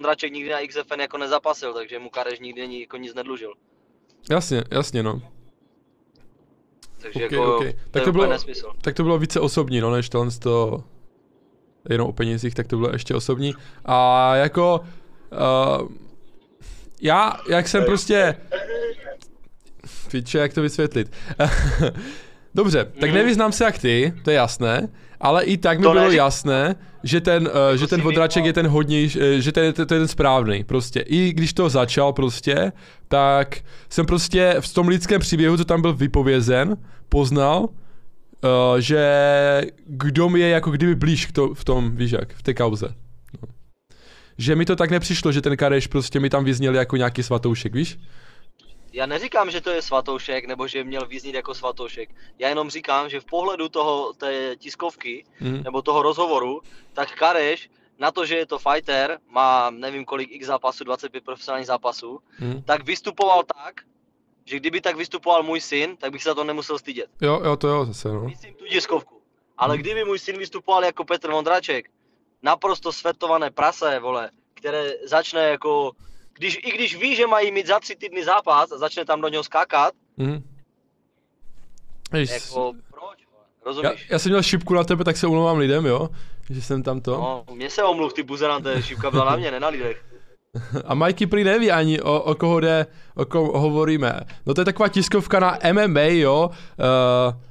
Ondraček 0.02 0.34
nikdy 0.34 0.50
na 0.50 0.68
XFN 0.68 1.00
jako 1.00 1.18
nezapasil, 1.18 1.74
takže 1.74 2.00
mu 2.00 2.10
Kareš 2.10 2.40
nikdy 2.40 2.80
jako 2.80 2.98
nic 2.98 3.14
nedlužil. 3.14 3.54
Jasně, 4.30 4.64
jasně 4.72 5.04
no. 5.04 5.22
Takže 7.02 7.26
okay, 7.26 7.38
jako 7.38 7.56
okay. 7.56 7.74
Tak, 7.92 8.04
to 8.04 8.12
bylo, 8.12 8.28
nesmysl. 8.28 8.74
tak 8.82 8.96
to 8.96 9.04
bylo 9.04 9.18
více 9.18 9.40
osobní, 9.40 9.82
no, 9.82 9.92
než 9.92 10.10
tohle 10.10 10.32
to 10.32 10.84
jenom 11.90 12.08
o 12.10 12.14
penězích, 12.14 12.56
tak 12.56 12.68
to 12.68 12.78
bylo 12.78 12.90
ještě 12.92 13.16
osobní. 13.16 13.54
A 13.86 14.36
jako 14.36 14.80
uh, 14.82 15.88
já, 17.02 17.38
jak 17.50 17.68
jsem 17.68 17.84
prostě 17.84 18.36
Piče, 20.12 20.38
jak 20.38 20.54
to 20.54 20.62
vysvětlit? 20.62 21.12
Dobře, 22.56 22.86
tak 23.00 23.10
mhm. 23.10 23.18
nevyznám 23.18 23.52
se 23.52 23.64
jak 23.64 23.78
ty, 23.78 24.14
to 24.24 24.30
je 24.30 24.36
jasné, 24.36 24.88
ale 25.20 25.44
i 25.44 25.58
tak 25.58 25.80
mi 25.80 25.84
to 25.84 25.92
bylo 25.92 26.12
jasné, 26.12 26.76
že 27.04 27.22
ten, 27.22 27.44
uh, 27.48 27.78
že 27.78 27.88
ten 27.88 28.02
vodraček 28.02 28.46
je 28.46 28.54
ten 28.54 28.68
hodně, 28.68 29.04
uh, 29.04 29.22
že 29.40 29.52
ten, 29.52 29.74
to, 29.74 29.86
to 29.86 29.94
je 29.94 30.00
ten 30.00 30.08
správný, 30.08 30.64
prostě. 30.64 31.00
I 31.00 31.34
když 31.34 31.54
to 31.54 31.70
začal 31.70 32.14
prostě, 32.14 32.72
tak 33.08 33.60
jsem 33.90 34.06
prostě 34.06 34.56
v 34.60 34.74
tom 34.74 34.88
lidském 34.88 35.22
příběhu, 35.22 35.58
co 35.58 35.66
tam 35.66 35.82
byl 35.82 35.94
vypovězen, 35.94 36.78
poznal, 37.10 37.60
uh, 37.62 37.70
že 38.80 39.62
kdo 39.86 40.30
mi 40.30 40.40
je 40.40 40.50
jako 40.50 40.72
kdyby 40.72 40.96
blíž 40.96 41.26
k 41.26 41.32
to, 41.32 41.54
v 41.54 41.64
tom, 41.64 41.96
víš 41.96 42.12
jak, 42.12 42.34
v 42.34 42.44
té 42.44 42.54
kauze. 42.54 42.96
Že 44.42 44.56
mi 44.56 44.66
to 44.66 44.76
tak 44.76 44.92
nepřišlo, 44.92 45.32
že 45.32 45.42
ten 45.42 45.58
Kareš 45.58 45.88
prostě 45.88 46.20
mi 46.20 46.30
tam 46.30 46.44
vyzněl 46.44 46.76
jako 46.76 46.98
nějaký 46.98 47.24
svatoušek, 47.24 47.74
víš? 47.74 47.98
já 48.94 49.06
neříkám, 49.06 49.52
že 49.52 49.62
to 49.62 49.70
je 49.70 49.82
svatoušek, 49.82 50.46
nebo 50.46 50.68
že 50.68 50.84
měl 50.84 51.08
význít 51.08 51.36
jako 51.36 51.54
svatoušek. 51.54 52.10
Já 52.40 52.50
jenom 52.50 52.70
říkám, 52.70 53.10
že 53.10 53.20
v 53.20 53.26
pohledu 53.26 53.70
toho, 53.70 54.14
té 54.14 54.56
tiskovky, 54.56 55.26
mm. 55.40 55.64
nebo 55.64 55.82
toho 55.82 56.02
rozhovoru, 56.02 56.62
tak 56.94 57.16
Kareš 57.16 57.70
na 58.00 58.12
to, 58.12 58.26
že 58.26 58.36
je 58.36 58.46
to 58.46 58.60
fighter, 58.60 59.20
má 59.30 59.70
nevím 59.70 60.06
kolik 60.06 60.32
x 60.32 60.48
zápasů, 60.48 60.84
25 60.84 61.24
profesionálních 61.24 61.68
zápasů, 61.68 62.20
mm. 62.40 62.62
tak 62.62 62.86
vystupoval 62.86 63.44
tak, 63.44 63.82
že 64.46 64.60
kdyby 64.60 64.82
tak 64.82 64.96
vystupoval 64.98 65.44
můj 65.44 65.62
syn, 65.62 65.98
tak 65.98 66.12
bych 66.12 66.24
se 66.24 66.30
za 66.30 66.36
to 66.36 66.44
nemusel 66.44 66.80
stydět. 66.80 67.10
Jo, 67.22 67.42
jo, 67.44 67.56
to 67.56 67.68
jo, 67.68 67.86
zase, 67.86 68.08
no. 68.08 68.22
Myslím 68.22 68.54
tu 68.54 68.66
diskovku. 68.66 69.22
Ale 69.58 69.76
hmm. 69.76 69.82
kdyby 69.84 70.06
můj 70.06 70.20
syn 70.20 70.38
vystupoval 70.38 70.84
jako 70.84 71.04
Petr 71.06 71.32
Vondráček, 71.32 71.90
naprosto 72.44 72.92
svetované 72.92 73.52
prase, 73.52 74.00
vole, 74.00 74.30
které 74.54 74.92
začne 75.06 75.42
jako, 75.42 75.92
když, 76.34 76.60
i 76.64 76.72
když 76.72 76.96
ví, 76.96 77.16
že 77.16 77.28
mají 77.28 77.52
mít 77.52 77.68
za 77.68 77.80
tři 77.80 77.96
týdny 77.96 78.24
zápas 78.24 78.72
a 78.72 78.78
začne 78.78 79.06
tam 79.06 79.22
do 79.22 79.28
něho 79.28 79.44
skákat, 79.44 79.94
mm. 80.18 80.44
jako, 82.14 82.74
proč, 82.90 83.20
rozumíš? 83.66 84.02
Já, 84.10 84.16
já, 84.16 84.20
jsem 84.20 84.32
měl 84.32 84.44
šipku 84.44 84.74
na 84.74 84.84
tebe, 84.84 85.04
tak 85.04 85.18
se 85.18 85.28
omlouvám 85.28 85.58
lidem, 85.58 85.86
jo? 85.86 86.10
Že 86.50 86.62
jsem 86.62 86.84
tam 86.84 87.02
to. 87.02 87.12
No, 87.12 87.46
mě 87.54 87.70
se 87.70 87.84
omluv, 87.84 88.14
ty 88.14 88.24
buzerante, 88.24 88.84
šipka 88.84 89.12
byla 89.12 89.26
na 89.26 89.36
mě, 89.36 89.52
ne 89.52 89.60
na 89.60 89.68
lidech. 89.68 90.06
A 90.86 90.96
Mikey 90.96 91.28
prý 91.28 91.44
neví 91.44 91.72
ani, 91.72 92.02
o, 92.02 92.22
o 92.22 92.36
koho 92.36 92.60
jde, 92.60 92.88
o 93.16 93.26
kom 93.26 93.48
hovoríme. 93.48 94.20
No 94.46 94.54
to 94.54 94.62
je 94.62 94.66
taková 94.66 94.90
tiskovka 94.90 95.40
na 95.40 95.60
MMA, 95.74 96.02
jo. 96.02 96.50
Uh, 96.50 97.51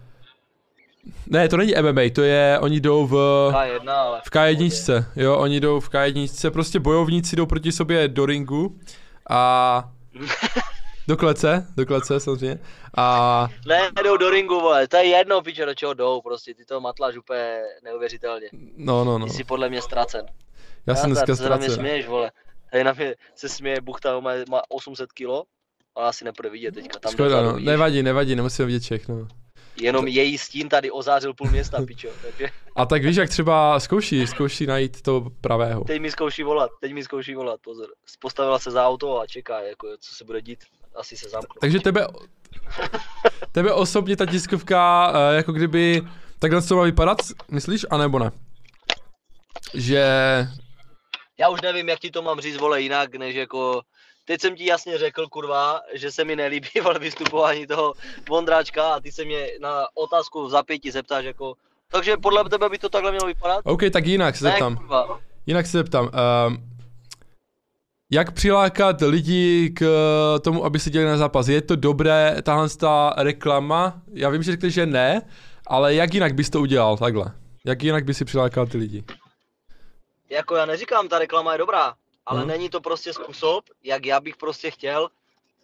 ne, 1.26 1.48
to 1.48 1.56
není 1.56 1.72
MMA, 1.82 2.02
to 2.14 2.22
je, 2.22 2.58
oni 2.60 2.80
jdou 2.80 3.06
v... 3.06 3.14
K1, 3.52 3.90
ale... 3.90 4.20
V 4.24 4.30
K1, 4.30 5.04
jo, 5.16 5.36
oni 5.36 5.60
jdou 5.60 5.80
v 5.80 5.90
K1, 5.90 6.50
prostě 6.50 6.80
bojovníci 6.80 7.36
jdou 7.36 7.46
proti 7.46 7.72
sobě 7.72 8.08
do 8.08 8.26
ringu 8.26 8.78
a... 9.30 9.90
Do 11.08 11.16
klece, 11.16 11.66
do 11.76 11.86
klece 11.86 12.20
samozřejmě. 12.20 12.58
A... 12.96 13.48
Ne, 13.66 13.90
jdou 14.04 14.16
do 14.16 14.30
ringu, 14.30 14.60
vole, 14.60 14.88
to 14.88 14.96
je 14.96 15.04
jedno, 15.04 15.42
piče, 15.42 15.66
do 15.66 15.74
čeho 15.74 15.94
jdou, 15.94 16.20
prostě 16.20 16.54
ty 16.54 16.64
to 16.64 16.80
matláš 16.80 17.16
úplně 17.16 17.62
neuvěřitelně. 17.84 18.46
No, 18.76 19.04
no, 19.04 19.18
no. 19.18 19.26
Ty 19.26 19.32
jsi 19.32 19.44
podle 19.44 19.68
mě 19.68 19.82
ztracen. 19.82 20.26
Já 20.86 20.94
jsem 20.94 21.10
dneska 21.10 21.34
ztracen. 21.34 21.44
Se 21.44 21.50
na 21.50 21.56
mě 21.56 21.70
směješ, 21.70 22.06
vole. 22.06 22.32
Tady 22.72 22.84
na 22.84 22.92
mě 22.92 23.14
se 23.34 23.48
směje 23.48 23.80
buchta, 23.80 24.20
má, 24.20 24.30
má 24.50 24.62
800 24.68 25.12
kilo, 25.12 25.44
ale 25.94 26.08
asi 26.08 26.24
nepůjde 26.24 26.50
vidět 26.50 26.74
teďka. 26.74 26.98
Tam 26.98 27.12
Škoda, 27.12 27.42
no. 27.42 27.58
nevadí, 27.58 28.02
nevadí, 28.02 28.36
nemusíme 28.36 28.66
vidět 28.66 28.82
všechno. 28.82 29.28
Jenom 29.80 30.08
její 30.08 30.38
stín 30.38 30.68
tady 30.68 30.90
ozářil 30.90 31.34
půl 31.34 31.50
města, 31.50 31.82
pičo. 31.86 32.08
Takže... 32.22 32.48
A 32.76 32.86
tak 32.86 33.04
víš, 33.04 33.16
jak 33.16 33.28
třeba 33.28 33.80
zkouší, 33.80 34.26
zkouší 34.26 34.66
najít 34.66 35.02
to 35.02 35.26
pravého. 35.40 35.84
Teď 35.84 36.00
mi 36.00 36.10
zkouší 36.10 36.42
volat, 36.42 36.70
teď 36.80 36.92
mi 36.92 37.04
zkouší 37.04 37.34
volat, 37.34 37.60
pozor. 37.60 37.86
Postavila 38.18 38.58
se 38.58 38.70
za 38.70 38.86
auto 38.86 39.20
a 39.20 39.26
čeká, 39.26 39.60
jako, 39.60 39.88
co 40.00 40.14
se 40.14 40.24
bude 40.24 40.42
dít. 40.42 40.64
Asi 40.94 41.16
se 41.16 41.28
zamkne. 41.28 41.58
Takže 41.60 41.80
tebe, 41.80 42.06
tebe 43.52 43.72
osobně 43.72 44.16
ta 44.16 44.26
tiskovka, 44.26 45.12
eh, 45.14 45.36
jako 45.36 45.52
kdyby 45.52 46.02
takhle 46.38 46.62
to 46.62 46.76
má 46.76 46.82
vypadat, 46.82 47.18
myslíš, 47.50 47.86
anebo 47.90 48.18
ne? 48.18 48.30
Že... 49.74 50.04
Já 51.38 51.48
už 51.48 51.60
nevím, 51.60 51.88
jak 51.88 51.98
ti 51.98 52.10
to 52.10 52.22
mám 52.22 52.40
říct, 52.40 52.56
vole, 52.56 52.80
jinak, 52.80 53.14
než 53.14 53.34
jako 53.34 53.82
teď 54.24 54.40
jsem 54.40 54.56
ti 54.56 54.66
jasně 54.66 54.98
řekl, 54.98 55.26
kurva, 55.26 55.80
že 55.94 56.12
se 56.12 56.24
mi 56.24 56.36
nelíbí 56.36 56.68
vole, 56.82 56.98
vystupování 56.98 57.66
toho 57.66 57.94
Vondráčka 58.28 58.94
a 58.94 59.00
ty 59.00 59.12
se 59.12 59.24
mě 59.24 59.46
na 59.60 59.86
otázku 59.94 60.46
v 60.46 60.50
zapětí 60.50 60.90
zeptáš 60.90 61.24
jako, 61.24 61.54
takže 61.92 62.16
podle 62.16 62.44
tebe 62.48 62.68
by 62.68 62.78
to 62.78 62.88
takhle 62.88 63.10
mělo 63.10 63.26
vypadat? 63.26 63.60
OK, 63.64 63.80
tak 63.92 64.06
jinak 64.06 64.36
se 64.36 64.44
zeptám. 64.44 64.74
Ne, 64.90 65.14
jinak 65.46 65.66
se 65.66 65.78
zeptám. 65.78 66.04
Uh, 66.04 66.56
jak 68.12 68.32
přilákat 68.32 69.00
lidi 69.00 69.70
k 69.70 69.84
tomu, 70.42 70.64
aby 70.64 70.78
se 70.78 70.90
dělali 70.90 71.10
na 71.10 71.16
zápas? 71.16 71.48
Je 71.48 71.62
to 71.62 71.76
dobré, 71.76 72.36
tahle 72.42 72.68
ta 72.68 73.14
reklama? 73.16 74.02
Já 74.12 74.30
vím, 74.30 74.42
že 74.42 74.52
řekli, 74.52 74.70
že 74.70 74.86
ne, 74.86 75.22
ale 75.66 75.94
jak 75.94 76.14
jinak 76.14 76.34
bys 76.34 76.50
to 76.50 76.60
udělal 76.60 76.96
takhle? 76.96 77.32
Jak 77.66 77.82
jinak 77.82 78.04
by 78.04 78.14
si 78.14 78.24
přilákal 78.24 78.66
ty 78.66 78.78
lidi? 78.78 79.04
Jako 80.30 80.56
já 80.56 80.66
neříkám, 80.66 81.08
ta 81.08 81.18
reklama 81.18 81.52
je 81.52 81.58
dobrá 81.58 81.94
ale 82.26 82.40
hmm. 82.40 82.48
není 82.48 82.70
to 82.70 82.80
prostě 82.80 83.12
způsob, 83.12 83.64
jak 83.82 84.06
já 84.06 84.20
bych 84.20 84.36
prostě 84.36 84.70
chtěl, 84.70 85.08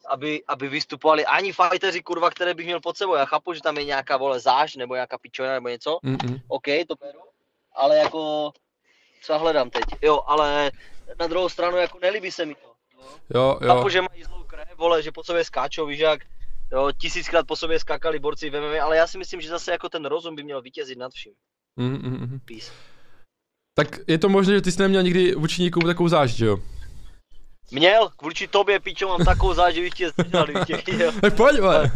aby, 0.08 0.44
aby 0.48 0.68
vystupovali 0.68 1.26
ani 1.26 1.52
fighteři, 1.52 2.02
kurva, 2.02 2.30
které 2.30 2.54
bych 2.54 2.66
měl 2.66 2.80
pod 2.80 2.96
sebou. 2.96 3.14
Já 3.14 3.24
chápu, 3.24 3.54
že 3.54 3.60
tam 3.62 3.76
je 3.78 3.84
nějaká 3.84 4.16
vole 4.16 4.40
záž, 4.40 4.76
nebo 4.76 4.94
nějaká 4.94 5.18
pičovina, 5.18 5.54
nebo 5.54 5.68
něco. 5.68 5.98
Mm-hmm. 6.04 6.40
OK, 6.48 6.66
to 6.88 6.94
beru. 7.00 7.20
Ale 7.74 7.96
jako, 7.96 8.52
co 9.22 9.38
hledám 9.38 9.70
teď? 9.70 9.84
Jo, 10.02 10.22
ale 10.26 10.70
na 11.18 11.26
druhou 11.26 11.48
stranu 11.48 11.76
jako 11.76 11.98
nelíbí 12.02 12.30
se 12.30 12.46
mi 12.46 12.54
to. 12.54 12.72
Jo, 13.34 13.58
jo. 13.62 13.68
Chápu, 13.68 13.88
že 13.88 14.02
mají 14.02 14.24
zlou 14.24 14.44
krev, 14.44 14.68
vole, 14.76 15.02
že 15.02 15.12
po 15.12 15.24
sobě 15.24 15.44
skáčou, 15.44 15.86
víš 15.86 15.98
jak, 15.98 16.20
jo, 16.72 16.92
tisíckrát 17.00 17.46
po 17.46 17.56
sobě 17.56 17.80
skákali 17.80 18.18
borci 18.18 18.50
v 18.50 18.60
MMA, 18.60 18.84
ale 18.84 18.96
já 18.96 19.06
si 19.06 19.18
myslím, 19.18 19.40
že 19.40 19.48
zase 19.48 19.72
jako 19.72 19.88
ten 19.88 20.04
rozum 20.04 20.36
by 20.36 20.42
měl 20.42 20.62
vítězit 20.62 20.98
nad 20.98 21.12
vším. 21.12 21.32
Mm-hmm. 21.78 22.40
Peace. 22.44 22.72
Tak 23.78 24.08
je 24.08 24.18
to 24.18 24.28
možné, 24.28 24.54
že 24.54 24.60
ty 24.60 24.72
jsi 24.72 24.82
neměl 24.82 25.02
nikdy 25.02 25.34
vůči 25.34 25.62
nikomu 25.62 25.86
takovou 25.86 26.08
zášť, 26.08 26.40
jo? 26.40 26.58
Měl, 27.70 28.08
vůči 28.22 28.48
tobě, 28.48 28.80
pičo, 28.80 29.08
mám 29.08 29.24
takovou 29.24 29.54
zášť, 29.54 29.76
že 29.76 29.90
tě. 29.90 30.10
Tak 31.20 31.36
pojď, 31.36 31.60
vole. 31.60 31.90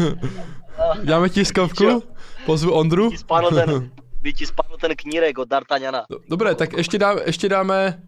Dáme 1.05 1.29
tiskovku, 1.29 2.03
pozvu 2.47 2.73
Ondru. 2.73 3.11
By 3.11 3.17
ti 3.17 3.19
spadl 3.19 3.51
ten, 3.55 3.91
by 4.23 4.33
ti 4.33 4.47
spadl 4.47 4.77
ten 4.81 4.97
knírek 4.97 5.39
od 5.39 5.49
D'Artagnana. 5.49 6.05
Dobré, 6.29 6.55
tak 6.55 6.73
ještě, 6.73 6.99
dá, 6.99 7.17
ještě 7.27 7.49
dáme 7.49 8.03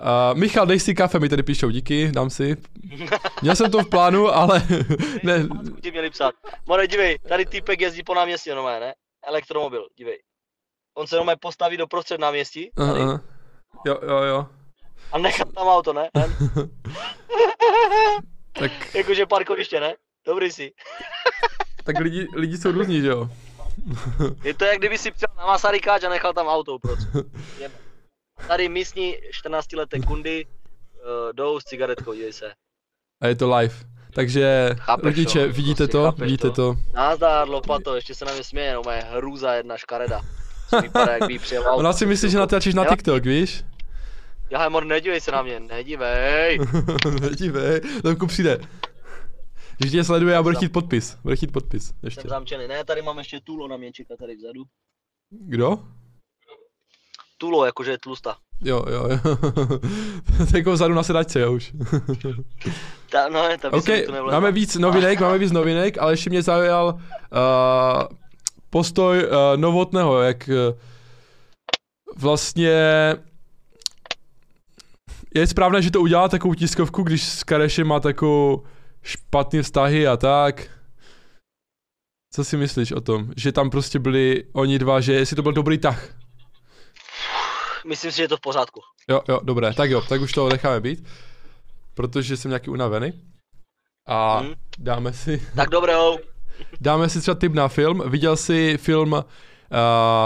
Uh, 0.00 0.38
Michal, 0.38 0.66
dej 0.66 0.80
si 0.80 0.94
kafe, 0.94 1.18
mi 1.18 1.28
tady 1.28 1.42
píšou, 1.42 1.70
díky, 1.70 2.12
dám 2.12 2.30
si. 2.30 2.56
Měl 3.42 3.56
jsem 3.56 3.70
to 3.70 3.78
v 3.78 3.88
plánu, 3.88 4.28
ale 4.28 4.62
ne. 5.22 5.48
Ti 5.82 5.90
měli 5.90 6.10
psát. 6.10 6.34
More, 6.66 6.86
dívej, 6.86 7.18
tady 7.28 7.46
týpek 7.46 7.80
jezdí 7.80 8.02
po 8.02 8.14
náměstí, 8.14 8.50
no 8.50 8.66
ne? 8.80 8.94
Elektromobil, 9.28 9.86
dívej 9.98 10.18
on 11.00 11.06
se 11.06 11.16
jenom 11.16 11.30
postaví 11.40 11.76
do 11.76 11.86
prostřed 11.86 12.20
náměstí. 12.20 12.70
Uh-huh. 12.76 13.20
Jo, 13.86 13.98
jo, 14.02 14.22
jo. 14.22 14.46
A 15.12 15.18
nechá 15.18 15.44
tam 15.44 15.66
auto, 15.66 15.92
ne? 15.92 16.10
tak... 18.52 18.94
Jakože 18.94 19.26
parkoviště, 19.26 19.80
ne? 19.80 19.94
Dobrý 20.26 20.52
si. 20.52 20.72
tak 21.84 21.98
lidi, 21.98 22.28
lidi 22.34 22.58
jsou 22.58 22.72
různí, 22.72 23.00
že 23.00 23.08
jo? 23.08 23.28
Je 24.44 24.54
to 24.54 24.64
jak 24.64 24.78
kdyby 24.78 24.98
si 24.98 25.10
přijel 25.10 25.34
na 25.36 25.46
Masarykáč 25.46 26.04
a 26.04 26.08
nechal 26.08 26.32
tam 26.32 26.46
auto, 26.46 26.78
proč? 26.78 26.98
Tady 28.48 28.68
místní 28.68 29.16
14 29.30 29.72
leté 29.72 30.00
kundy 30.00 30.46
uh, 30.46 31.32
jdou 31.32 31.60
s 31.60 31.64
cigaretkou, 31.64 32.14
dívej 32.14 32.32
se. 32.32 32.52
A 33.22 33.26
je 33.26 33.34
to 33.34 33.56
live. 33.56 33.74
Takže 34.14 34.70
chápeš 34.78 35.04
rodiče, 35.04 35.46
to, 35.46 35.52
vidíte 35.52 35.88
prostě 35.88 35.92
to? 35.92 36.12
Vidíte 36.12 36.50
to? 36.50 36.54
to? 36.54 36.76
Nazdar, 36.94 37.48
lopato, 37.48 37.94
ještě 37.94 38.14
se 38.14 38.24
na 38.24 38.32
mě 38.32 38.44
směje, 38.44 38.74
no 38.74 38.82
moje 38.82 39.00
hrůza 39.00 39.54
jedna 39.54 39.76
škareda 39.76 40.20
vypadá, 40.82 41.12
jak 41.12 41.26
by 41.26 41.38
přijel 41.38 41.62
auto. 41.62 41.76
Ona 41.76 41.92
si 41.92 42.06
myslí, 42.06 42.30
že 42.30 42.38
natáčíš 42.38 42.74
na 42.74 42.84
TikTok, 42.84 43.24
víš? 43.24 43.64
Já, 44.50 44.68
mor, 44.68 44.84
nedívej 44.84 45.20
se 45.20 45.30
na 45.30 45.42
mě, 45.42 45.60
nedívej. 45.60 46.58
nedívej, 47.20 47.80
tam 48.02 48.28
přijde. 48.28 48.60
Když 49.78 49.92
tě 49.92 50.04
sleduje, 50.04 50.34
já 50.34 50.42
budu 50.42 50.56
chtít 50.56 50.72
podpis. 50.72 51.18
Budu 51.22 51.36
chtít 51.36 51.52
podpis. 51.52 51.92
Ještě. 52.02 52.20
Jsem 52.20 52.30
zamčený. 52.30 52.68
Ne, 52.68 52.84
tady 52.84 53.02
mám 53.02 53.18
ještě 53.18 53.40
Tulo 53.40 53.68
na 53.68 53.76
mě 53.76 53.92
čeká 53.92 54.14
tady 54.16 54.36
vzadu. 54.36 54.62
Kdo? 55.30 55.78
Tulo, 57.38 57.64
jakože 57.64 57.90
je 57.90 57.98
tlusta. 57.98 58.36
Jo, 58.60 58.84
jo, 58.90 59.08
jo. 59.10 59.18
jako 60.56 60.72
vzadu 60.72 60.94
na 60.94 61.02
sedačce, 61.02 61.40
jo 61.40 61.52
už. 61.52 61.72
ta, 63.10 63.28
no, 63.28 63.48
ta 63.60 63.72
okay, 63.72 64.02
to 64.02 64.12
máme 64.12 64.52
víc 64.52 64.76
novinek, 64.76 65.20
máme 65.20 65.38
víc 65.38 65.52
novinek, 65.52 65.98
ale 65.98 66.12
ještě 66.12 66.30
mě 66.30 66.42
zaujal 66.42 66.86
uh, 66.94 68.18
postoj 68.70 69.24
uh, 69.24 69.30
Novotného, 69.56 70.20
jak 70.20 70.48
uh, 70.48 70.78
vlastně 72.16 72.70
je 75.34 75.46
správné, 75.46 75.82
že 75.82 75.90
to 75.90 76.00
udělá 76.00 76.28
takovou 76.28 76.54
tiskovku, 76.54 77.02
když 77.02 77.24
s 77.24 77.44
Karešem 77.44 77.86
má 77.86 78.00
takovou 78.00 78.64
špatné 79.02 79.62
vztahy 79.62 80.06
a 80.06 80.16
tak. 80.16 80.70
Co 82.34 82.44
si 82.44 82.56
myslíš 82.56 82.92
o 82.92 83.00
tom? 83.00 83.32
Že 83.36 83.52
tam 83.52 83.70
prostě 83.70 83.98
byli 83.98 84.44
oni 84.52 84.78
dva, 84.78 85.00
že 85.00 85.12
jestli 85.12 85.36
to 85.36 85.42
byl 85.42 85.52
dobrý 85.52 85.78
tah? 85.78 86.14
Myslím 87.86 88.10
si, 88.10 88.16
že 88.16 88.22
je 88.22 88.28
to 88.28 88.36
v 88.36 88.40
pořádku. 88.40 88.80
Jo, 89.08 89.20
jo, 89.28 89.40
dobré, 89.42 89.74
tak 89.74 89.90
jo, 89.90 90.02
tak 90.08 90.20
už 90.20 90.32
to 90.32 90.48
necháme 90.48 90.80
být. 90.80 91.08
Protože 91.94 92.36
jsem 92.36 92.50
nějaký 92.50 92.70
unavený. 92.70 93.12
A 94.06 94.38
hmm. 94.38 94.54
dáme 94.78 95.12
si... 95.12 95.48
Tak 95.56 95.70
dobré, 95.70 95.94
Dáme 96.80 97.08
si 97.08 97.20
třeba 97.20 97.34
tip 97.34 97.54
na 97.54 97.68
film. 97.68 98.02
Viděl 98.10 98.36
jsi 98.36 98.78
film, 98.78 99.12
uh, 99.12 99.20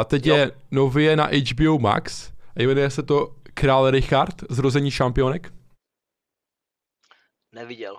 teď 0.04 0.26
jo. 0.26 0.36
je 0.36 0.50
nově 0.70 1.16
na 1.16 1.28
HBO 1.52 1.78
Max 1.78 2.30
a 2.56 2.62
jmenuje 2.62 2.90
se 2.90 3.02
to 3.02 3.32
Král 3.54 3.90
Richard, 3.90 4.34
zrození 4.50 4.90
šampionek. 4.90 5.52
Neviděl. 7.54 7.96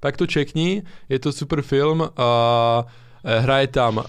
Tak 0.00 0.16
to 0.16 0.26
čekni, 0.26 0.82
je 1.08 1.18
to 1.18 1.32
super 1.32 1.62
film, 1.62 2.00
uh, 2.00 2.08
hraje 3.24 3.66
tam 3.66 4.04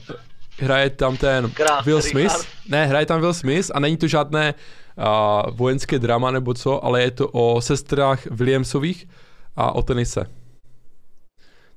hraje 0.60 0.90
tam 0.90 1.18
ten 1.18 1.52
Král 1.52 1.84
Will 1.84 2.02
Smith. 2.02 2.34
Richard. 2.34 2.48
Ne, 2.70 2.86
hraje 2.86 3.06
tam 3.06 3.22
Will 3.22 3.34
Smith 3.34 3.72
a 3.74 3.80
není 3.80 3.98
to 3.98 4.08
žádné 4.08 4.54
uh, 4.54 5.56
vojenské 5.56 6.00
drama 6.00 6.32
nebo 6.32 6.54
co, 6.54 6.86
ale 6.86 7.02
je 7.02 7.12
to 7.12 7.28
o 7.28 7.62
sestrách 7.62 8.26
Williamsových 8.26 9.08
a 9.56 9.76
o 9.76 9.82
tenise 9.82 10.26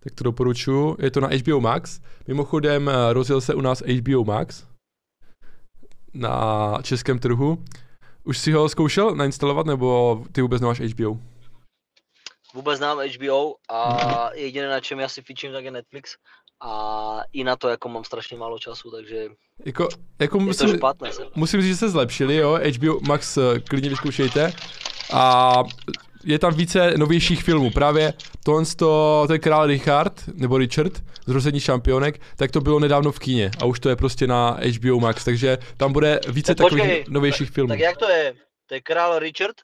tak 0.01 0.15
to 0.15 0.25
doporučuji. 0.25 0.97
Je 0.99 1.11
to 1.11 1.21
na 1.21 1.29
HBO 1.29 1.61
Max. 1.61 2.01
Mimochodem 2.27 2.89
eh, 2.89 3.13
rozjel 3.13 3.41
se 3.41 3.55
u 3.55 3.61
nás 3.61 3.83
HBO 3.83 4.25
Max 4.25 4.65
na 6.15 6.79
českém 6.83 7.19
trhu. 7.19 7.65
Už 8.25 8.39
si 8.39 8.53
ho 8.53 8.69
zkoušel 8.69 9.15
nainstalovat, 9.15 9.67
nebo 9.67 10.23
ty 10.33 10.43
vůbec 10.43 10.61
nemáš 10.61 10.81
HBO? 10.81 11.19
vůbec 12.55 12.79
znám 12.79 12.99
HBO 12.99 13.55
a 13.71 14.31
jediné 14.35 14.69
na 14.69 14.81
čem 14.81 15.01
já 15.01 15.09
si 15.09 15.23
fičím 15.23 15.53
tak 15.53 15.65
je 15.65 15.71
Netflix 15.71 16.17
a 16.61 17.21
i 17.33 17.45
na 17.45 17.57
to 17.57 17.69
jako 17.69 17.89
mám 17.89 18.05
strašně 18.05 18.37
málo 18.37 18.59
času, 18.59 18.91
takže 18.91 19.29
jako, 19.65 19.89
jako 20.19 20.41
musím, 20.41 20.71
to 20.71 20.77
špatné. 20.77 21.11
Musím 21.35 21.61
říct, 21.61 21.71
že 21.71 21.77
se 21.77 21.89
zlepšili, 21.89 22.37
jo, 22.37 22.59
HBO 22.77 23.01
Max 23.01 23.37
eh, 23.37 23.61
klidně 23.61 23.91
vyzkoušejte 23.91 24.53
a 25.13 25.55
je 26.29 26.39
tam 26.39 26.55
více 26.55 26.95
novějších 26.97 27.43
filmů. 27.43 27.71
Právě 27.71 28.13
tohle 28.45 28.65
to, 28.77 29.25
to 29.27 29.33
je 29.33 29.39
král 29.39 29.67
Richard, 29.67 30.23
nebo 30.35 30.59
Richard, 30.59 30.93
zrození 31.27 31.61
šampionek, 31.61 32.21
tak 32.37 32.51
to 32.51 32.61
bylo 32.61 32.79
nedávno 32.79 33.13
v 33.13 33.19
kíně 33.19 33.51
a 33.61 33.65
už 33.65 33.81
to 33.81 33.89
je 33.89 33.97
prostě 33.97 34.27
na 34.27 34.59
HBO 34.79 35.01
Max, 35.01 35.25
takže 35.25 35.59
tam 35.77 35.93
bude 35.93 36.21
více 36.29 36.55
tak 36.55 36.57
takových 36.57 36.85
počkej, 36.85 37.05
novějších 37.09 37.51
filmů. 37.51 37.69
Tak 37.69 37.79
jak 37.79 37.97
to 37.97 38.09
je? 38.09 38.35
To 38.67 38.75
je 38.75 38.81
král 38.81 39.19
Richard? 39.19 39.55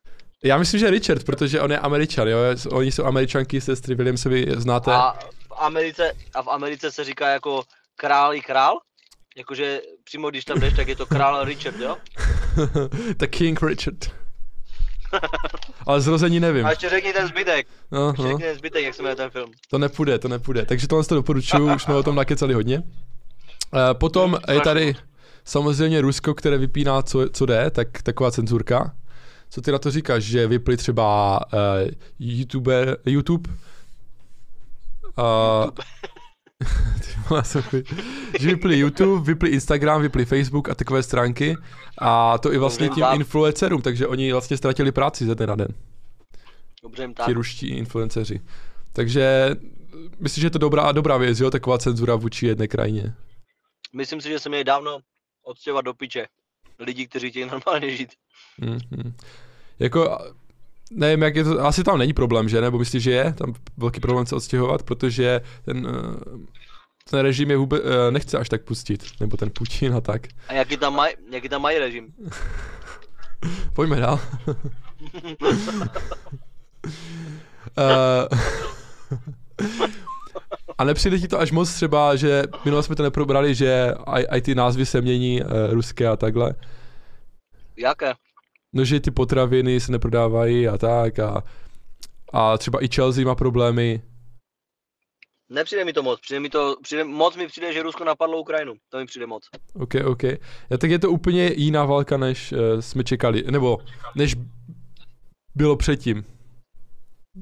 Já 0.45 0.59
myslím, 0.59 0.81
že 0.81 0.91
Richard, 0.91 1.25
protože 1.25 1.61
on 1.61 1.73
je 1.73 1.79
američan, 1.79 2.29
jo, 2.29 2.39
oni 2.71 2.93
jsou 2.93 3.05
američanky, 3.05 3.61
sestry 3.61 3.95
Williamsovi 3.95 4.47
znáte. 4.57 4.93
A 4.93 5.13
v 5.49 5.53
Americe, 5.57 6.13
a 6.35 6.43
v 6.43 6.49
Americe 6.49 6.91
se 6.91 7.05
říká 7.05 7.29
jako 7.29 7.63
král 7.97 8.35
i 8.35 8.41
král? 8.41 8.79
Jakože 9.37 9.81
přímo 10.05 10.31
když 10.31 10.45
tam 10.45 10.61
jdeš, 10.61 10.75
tak 10.75 10.89
je 10.89 10.97
to 10.97 11.07
král 11.07 11.45
Richard, 11.45 11.81
jo? 11.81 11.97
The 13.17 13.27
King 13.27 13.63
Richard. 13.63 14.24
Ale 15.87 16.01
zrození 16.01 16.41
nevím. 16.41 16.67
A 16.67 16.71
ještě 16.71 16.89
řekni 16.89 17.13
ten 17.13 17.29
zbytek. 17.29 17.67
No, 17.91 18.09
ještě 18.09 18.23
no. 18.23 18.29
řekni 18.29 18.45
ten 18.45 18.57
zbytek, 18.57 18.85
jak 18.85 18.95
se 18.95 19.03
jmenuje 19.03 19.17
ten 19.17 19.31
film. 19.31 19.51
To 19.71 19.79
nepůjde, 19.79 20.19
to 20.19 20.29
nepůjde. 20.29 20.67
Takže 20.67 20.89
tohle 20.89 21.05
to 21.05 21.15
doporučuju, 21.15 21.75
už 21.75 21.83
jsme 21.83 21.95
o 21.95 22.03
tom 22.03 22.15
nakecali 22.15 22.55
hodně. 22.55 22.79
Uh, 22.79 23.81
potom 23.93 24.39
je 24.53 24.61
tady 24.61 24.97
samozřejmě 25.45 26.01
Rusko, 26.01 26.35
které 26.35 26.59
vypíná, 26.59 27.03
co, 27.03 27.29
co 27.29 27.47
jde, 27.47 27.71
tak 27.71 28.03
taková 28.03 28.31
cenzurka. 28.31 28.95
Co 29.51 29.61
ty 29.61 29.73
na 29.73 29.79
to 29.79 29.91
říkáš, 29.91 30.23
že 30.23 30.47
vypli 30.47 30.77
třeba 30.77 31.41
uh, 31.53 31.59
YouTube, 32.19 32.97
YouTube 33.07 33.51
uh, 35.19 35.71
že 38.45 38.51
vypli 38.51 38.79
YouTube, 38.79 39.27
vypli 39.27 39.51
Instagram, 39.51 40.03
vypli 40.03 40.25
Facebook 40.25 40.69
a 40.69 40.75
takové 40.75 41.03
stránky 41.03 41.57
a 41.99 42.39
to 42.39 42.53
i 42.53 42.59
vlastně 42.59 42.89
tím 42.89 43.05
influencerům, 43.15 43.83
takže 43.83 44.07
oni 44.07 44.33
vlastně 44.33 44.57
ztratili 44.57 44.93
práci 44.93 45.27
ze 45.27 45.35
den 45.35 45.49
na 45.49 45.57
den. 45.57 45.69
Dobře 46.83 47.09
tak. 47.17 47.27
Ti 47.27 47.33
ruští 47.33 47.69
influenceři. 47.69 48.41
Takže 48.93 49.51
myslím, 50.21 50.41
že 50.41 50.47
je 50.47 50.51
to 50.51 50.59
dobrá, 50.59 50.93
dobrá 50.93 51.17
věc, 51.17 51.41
jo, 51.41 51.51
taková 51.51 51.79
cenzura 51.79 52.15
vůči 52.15 52.47
jedné 52.47 52.69
krajině. 52.69 53.15
Myslím 53.93 54.21
si, 54.21 54.29
že 54.29 54.39
se 54.39 54.49
měli 54.49 54.65
dávno 54.65 54.99
odstěhovat 55.45 55.85
do 55.85 55.95
piče. 55.95 56.27
Lidi, 56.79 57.07
kteří 57.07 57.31
chtějí 57.31 57.47
normálně 57.51 57.97
žít. 57.97 58.11
Mm-hmm. 58.61 59.13
Jako, 59.79 60.19
nevím, 60.91 61.23
jak 61.23 61.37
je 61.37 61.45
to, 61.45 61.61
asi 61.61 61.85
tam 61.85 61.99
není 61.99 62.13
problém, 62.13 62.49
že? 62.49 62.61
Nebo 62.61 62.79
myslíš, 62.79 63.03
že 63.03 63.11
je 63.11 63.33
tam 63.33 63.55
velký 63.77 64.01
problém 64.01 64.27
se 64.27 64.35
odstěhovat, 64.35 64.83
protože 64.83 65.41
ten, 65.65 65.89
eh, 65.89 66.64
ten 67.11 67.21
režim 67.21 67.51
je 67.51 67.57
vůbec, 67.57 67.83
eh, 67.85 68.11
nechce 68.11 68.39
až 68.39 68.49
tak 68.49 68.63
pustit, 68.63 69.05
nebo 69.21 69.37
ten 69.37 69.51
Putin 69.51 69.95
a 69.95 70.01
tak. 70.01 70.27
A 70.49 70.55
jaký 70.55 70.77
tam 70.77 70.95
mají, 70.95 71.15
jaký 71.31 71.49
tam 71.49 71.63
mají 71.63 71.79
režim? 71.79 72.15
Pojďme 73.73 74.01
dál. 74.01 74.21
uh, 77.79 78.39
a 80.79 80.85
nepřijde 80.85 81.19
ti 81.19 81.29
to 81.29 81.41
až 81.41 81.53
moc 81.53 81.75
třeba, 81.75 82.17
že 82.17 82.43
minule 82.65 82.83
jsme 82.83 82.97
to 82.97 83.03
neprobrali, 83.03 83.55
že 83.55 83.95
aj, 84.07 84.27
aj 84.31 84.43
ty 84.43 84.55
názvy 84.55 84.87
se 84.87 85.01
mění 85.01 85.43
uh, 85.43 85.49
ruské 85.71 86.09
a 86.09 86.17
takhle? 86.17 86.55
Jaké? 87.77 88.15
no, 88.75 88.85
že 88.85 89.01
ty 89.01 89.11
potraviny 89.11 89.81
se 89.81 89.93
neprodávají 89.93 90.69
a 90.69 90.79
tak 90.79 91.19
a, 91.19 91.43
a 92.33 92.59
třeba 92.59 92.85
i 92.85 92.89
Chelsea 92.89 93.25
má 93.25 93.35
problémy. 93.35 94.03
Nepřijde 95.49 95.85
mi 95.85 95.93
to 95.93 96.03
moc, 96.03 96.21
přijde 96.21 96.41
mi 96.41 96.49
to, 96.51 96.77
přijde, 96.83 97.05
moc 97.05 97.37
mi 97.37 97.47
přijde, 97.47 97.73
že 97.73 97.83
Rusko 97.83 98.05
napadlo 98.05 98.39
Ukrajinu, 98.39 98.75
to 98.89 98.99
mi 98.99 99.07
přijde 99.07 99.27
moc. 99.27 99.43
Ok, 99.75 99.95
ok. 100.05 100.23
Já 100.71 100.79
tak 100.79 100.91
je 100.91 100.99
to 100.99 101.11
úplně 101.11 101.53
jiná 101.57 101.85
válka, 101.85 102.17
než 102.17 102.53
uh, 102.53 102.81
jsme 102.81 103.05
čekali, 103.05 103.45
nebo 103.51 103.79
než 104.17 104.35
bylo 105.55 105.77
předtím. 105.77 106.25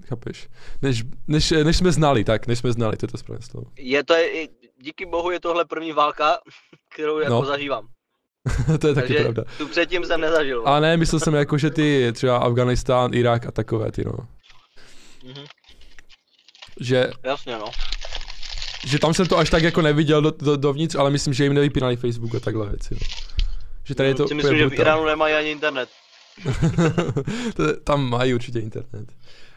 Chápeš? 0.06 0.48
Než, 0.82 1.02
než, 1.28 1.50
než 1.50 1.76
jsme 1.76 1.92
znali, 1.92 2.24
tak, 2.24 2.46
než 2.46 2.58
jsme 2.58 2.72
znali, 2.72 2.96
to 2.96 3.04
je 3.06 3.08
to 3.08 3.18
správné 3.18 3.42
slovo. 3.42 3.66
Je 3.78 4.04
to, 4.04 4.14
je, 4.14 4.48
díky 4.80 5.06
bohu 5.06 5.30
je 5.30 5.40
tohle 5.40 5.64
první 5.64 5.92
válka, 5.92 6.38
kterou 6.94 7.18
jako 7.18 7.34
no. 7.34 7.44
zažívám. 7.44 7.88
to 8.80 8.88
je 8.88 8.94
taky 8.94 9.08
Takže 9.08 9.22
pravda. 9.22 9.44
tu 9.58 9.68
předtím 9.68 10.04
jsem 10.04 10.20
nezažil. 10.20 10.68
A 10.68 10.80
ne, 10.80 10.96
myslel 10.96 11.20
jsem 11.20 11.34
jako, 11.34 11.58
že 11.58 11.70
ty 11.70 12.12
třeba 12.12 12.38
Afganistán, 12.38 13.14
Irák 13.14 13.46
a 13.46 13.50
takové 13.50 13.92
ty, 13.92 14.04
no. 14.04 14.12
Mm-hmm. 14.12 15.46
Že... 16.80 17.10
Jasně, 17.24 17.58
no. 17.58 17.64
Že 18.86 18.98
tam 18.98 19.14
jsem 19.14 19.26
to 19.26 19.38
až 19.38 19.50
tak 19.50 19.62
jako 19.62 19.82
neviděl 19.82 20.22
do, 20.22 20.30
do, 20.30 20.56
dovnitř, 20.56 20.94
ale 20.94 21.10
myslím, 21.10 21.34
že 21.34 21.44
jim 21.44 21.54
nevypínali 21.54 21.96
Facebook 21.96 22.34
a 22.34 22.40
takhle 22.40 22.68
věci, 22.68 22.94
no. 22.94 23.00
Že 23.84 23.94
tady 23.94 24.08
je 24.08 24.14
to 24.14 24.28
si 24.28 24.34
myslím, 24.34 24.58
že 24.58 24.68
v 24.68 24.72
Iránu 24.72 25.04
nemají 25.04 25.34
ani 25.34 25.50
internet. 25.50 25.88
to, 27.56 27.76
tam 27.84 28.10
mají 28.10 28.34
určitě 28.34 28.58
internet. 28.58 29.12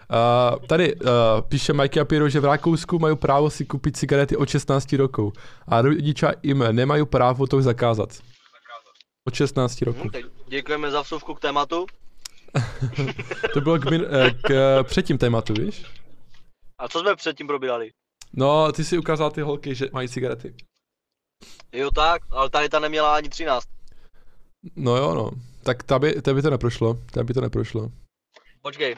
Uh, 0.09 0.65
tady 0.67 0.95
uh, 0.95 1.09
píše 1.49 1.73
Mikey 1.73 2.01
Apiro, 2.01 2.29
že 2.29 2.39
v 2.39 2.45
Rakousku 2.45 2.99
mají 2.99 3.15
právo 3.15 3.49
si 3.49 3.65
koupit 3.65 3.97
cigarety 3.97 4.37
od 4.37 4.49
16 4.49 4.93
rokov 4.93 5.33
a 5.67 5.81
rodiče 5.81 6.27
jim 6.43 6.63
nemají 6.71 7.05
právo 7.05 7.47
to 7.47 7.61
zakázat. 7.61 8.09
Od 9.27 9.33
16 9.33 9.81
roku. 9.81 10.01
Hmm, 10.01 10.11
děkujeme 10.47 10.91
za 10.91 11.01
vsuvku 11.01 11.33
k 11.33 11.39
tématu. 11.39 11.85
to 13.53 13.61
bylo 13.61 13.79
k, 13.79 13.89
min, 13.89 14.05
eh, 14.09 14.31
k 14.31 14.51
eh, 14.51 14.83
předtím 14.83 15.17
tématu, 15.17 15.53
víš? 15.53 15.85
A 16.79 16.87
co 16.87 16.99
jsme 16.99 17.15
předtím 17.15 17.47
probírali? 17.47 17.91
No, 18.37 18.71
ty 18.71 18.83
si 18.83 18.97
ukázal 18.97 19.31
ty 19.31 19.41
holky, 19.41 19.75
že 19.75 19.85
mají 19.93 20.09
cigarety. 20.09 20.55
Jo 21.71 21.91
tak, 21.91 22.21
ale 22.31 22.49
tady 22.49 22.69
ta 22.69 22.79
neměla 22.79 23.15
ani 23.15 23.29
13. 23.29 23.67
No 24.75 24.97
jo, 24.97 25.13
no. 25.13 25.31
Tak 25.63 25.83
ta 25.83 25.99
by, 25.99 26.21
ta 26.21 26.33
by 26.33 26.41
to 26.41 26.49
neprošlo, 26.49 26.93
ta 27.11 27.23
by 27.23 27.33
to 27.33 27.41
neprošlo. 27.41 27.91
Počkej. 28.61 28.95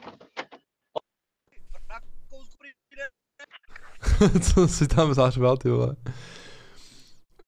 Co 4.53 4.67
si 4.67 4.87
tam 4.87 5.13
zářval, 5.13 5.57
ty 5.57 5.69
vole? 5.69 5.95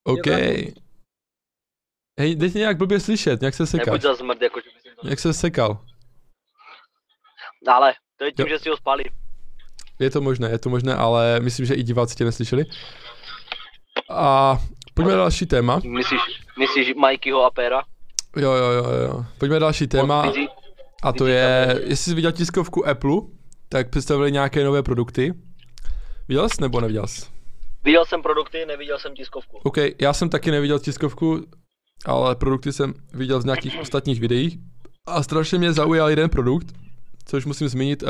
OK. 0.03 0.27
Hej, 2.19 2.35
tě 2.35 2.59
nějak 2.59 2.77
blbě 2.77 2.99
slyšet, 2.99 3.41
nějak 3.41 3.53
se 3.53 3.67
sekal. 3.67 3.85
Nebuď 3.85 4.01
za 4.01 4.15
zmrd, 4.15 4.41
jako 4.41 4.59
že 4.59 4.69
to... 5.01 5.07
Jak 5.07 5.19
se 5.19 5.33
sekal. 5.33 5.85
Ale, 7.67 7.93
to 8.17 8.25
je 8.25 8.31
tím, 8.31 8.47
jo. 8.47 8.49
že 8.49 8.59
si 8.59 8.69
ho 8.69 8.77
spali. 8.77 9.03
Je 9.99 10.09
to 10.09 10.21
možné, 10.21 10.49
je 10.49 10.59
to 10.59 10.69
možné, 10.69 10.95
ale 10.95 11.39
myslím, 11.39 11.65
že 11.65 11.73
i 11.73 11.83
diváci 11.83 12.15
tě 12.15 12.25
neslyšeli. 12.25 12.65
A 14.09 14.57
pojďme 14.93 15.11
na 15.11 15.17
další 15.17 15.45
téma. 15.45 15.81
Myslíš, 15.83 16.21
myslíš 16.59 16.93
Mikeyho 16.95 17.43
a 17.43 17.51
Péra? 17.51 17.81
Jo, 18.35 18.51
jo, 18.51 18.71
jo, 18.71 18.91
jo. 18.91 19.25
Pojďme 19.37 19.55
na 19.55 19.59
další 19.59 19.87
téma. 19.87 20.31
A 21.03 21.13
to 21.13 21.27
je, 21.27 21.79
jestli 21.83 22.11
jsi 22.11 22.15
viděl 22.15 22.31
tiskovku 22.31 22.87
Apple, 22.87 23.15
tak 23.69 23.89
představili 23.89 24.31
nějaké 24.31 24.63
nové 24.63 24.83
produkty. 24.83 25.33
Viděl 26.27 26.49
jsi 26.49 26.61
nebo 26.61 26.81
neviděl 26.81 27.07
jsi? 27.07 27.25
Viděl 27.83 28.05
jsem 28.05 28.21
produkty, 28.21 28.65
neviděl 28.65 28.99
jsem 28.99 29.15
tiskovku. 29.15 29.57
OK, 29.63 29.77
já 30.01 30.13
jsem 30.13 30.29
taky 30.29 30.51
neviděl 30.51 30.79
tiskovku, 30.79 31.45
ale 32.05 32.35
produkty 32.35 32.73
jsem 32.73 32.93
viděl 33.13 33.41
z 33.41 33.45
nějakých 33.45 33.79
ostatních 33.79 34.19
videí 34.19 34.59
a 35.07 35.23
strašně 35.23 35.57
mě 35.57 35.73
zaujal 35.73 36.09
jeden 36.09 36.29
produkt, 36.29 36.67
což 37.29 37.45
musím 37.45 37.67
zmínit, 37.67 38.03
uh, 38.03 38.09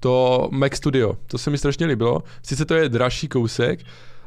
to 0.00 0.48
Mac 0.52 0.74
Studio. 0.74 1.16
To 1.26 1.38
se 1.38 1.50
mi 1.50 1.58
strašně 1.58 1.86
líbilo. 1.86 2.22
Sice 2.42 2.64
to 2.64 2.74
je 2.74 2.88
dražší 2.88 3.28
kousek, 3.28 3.80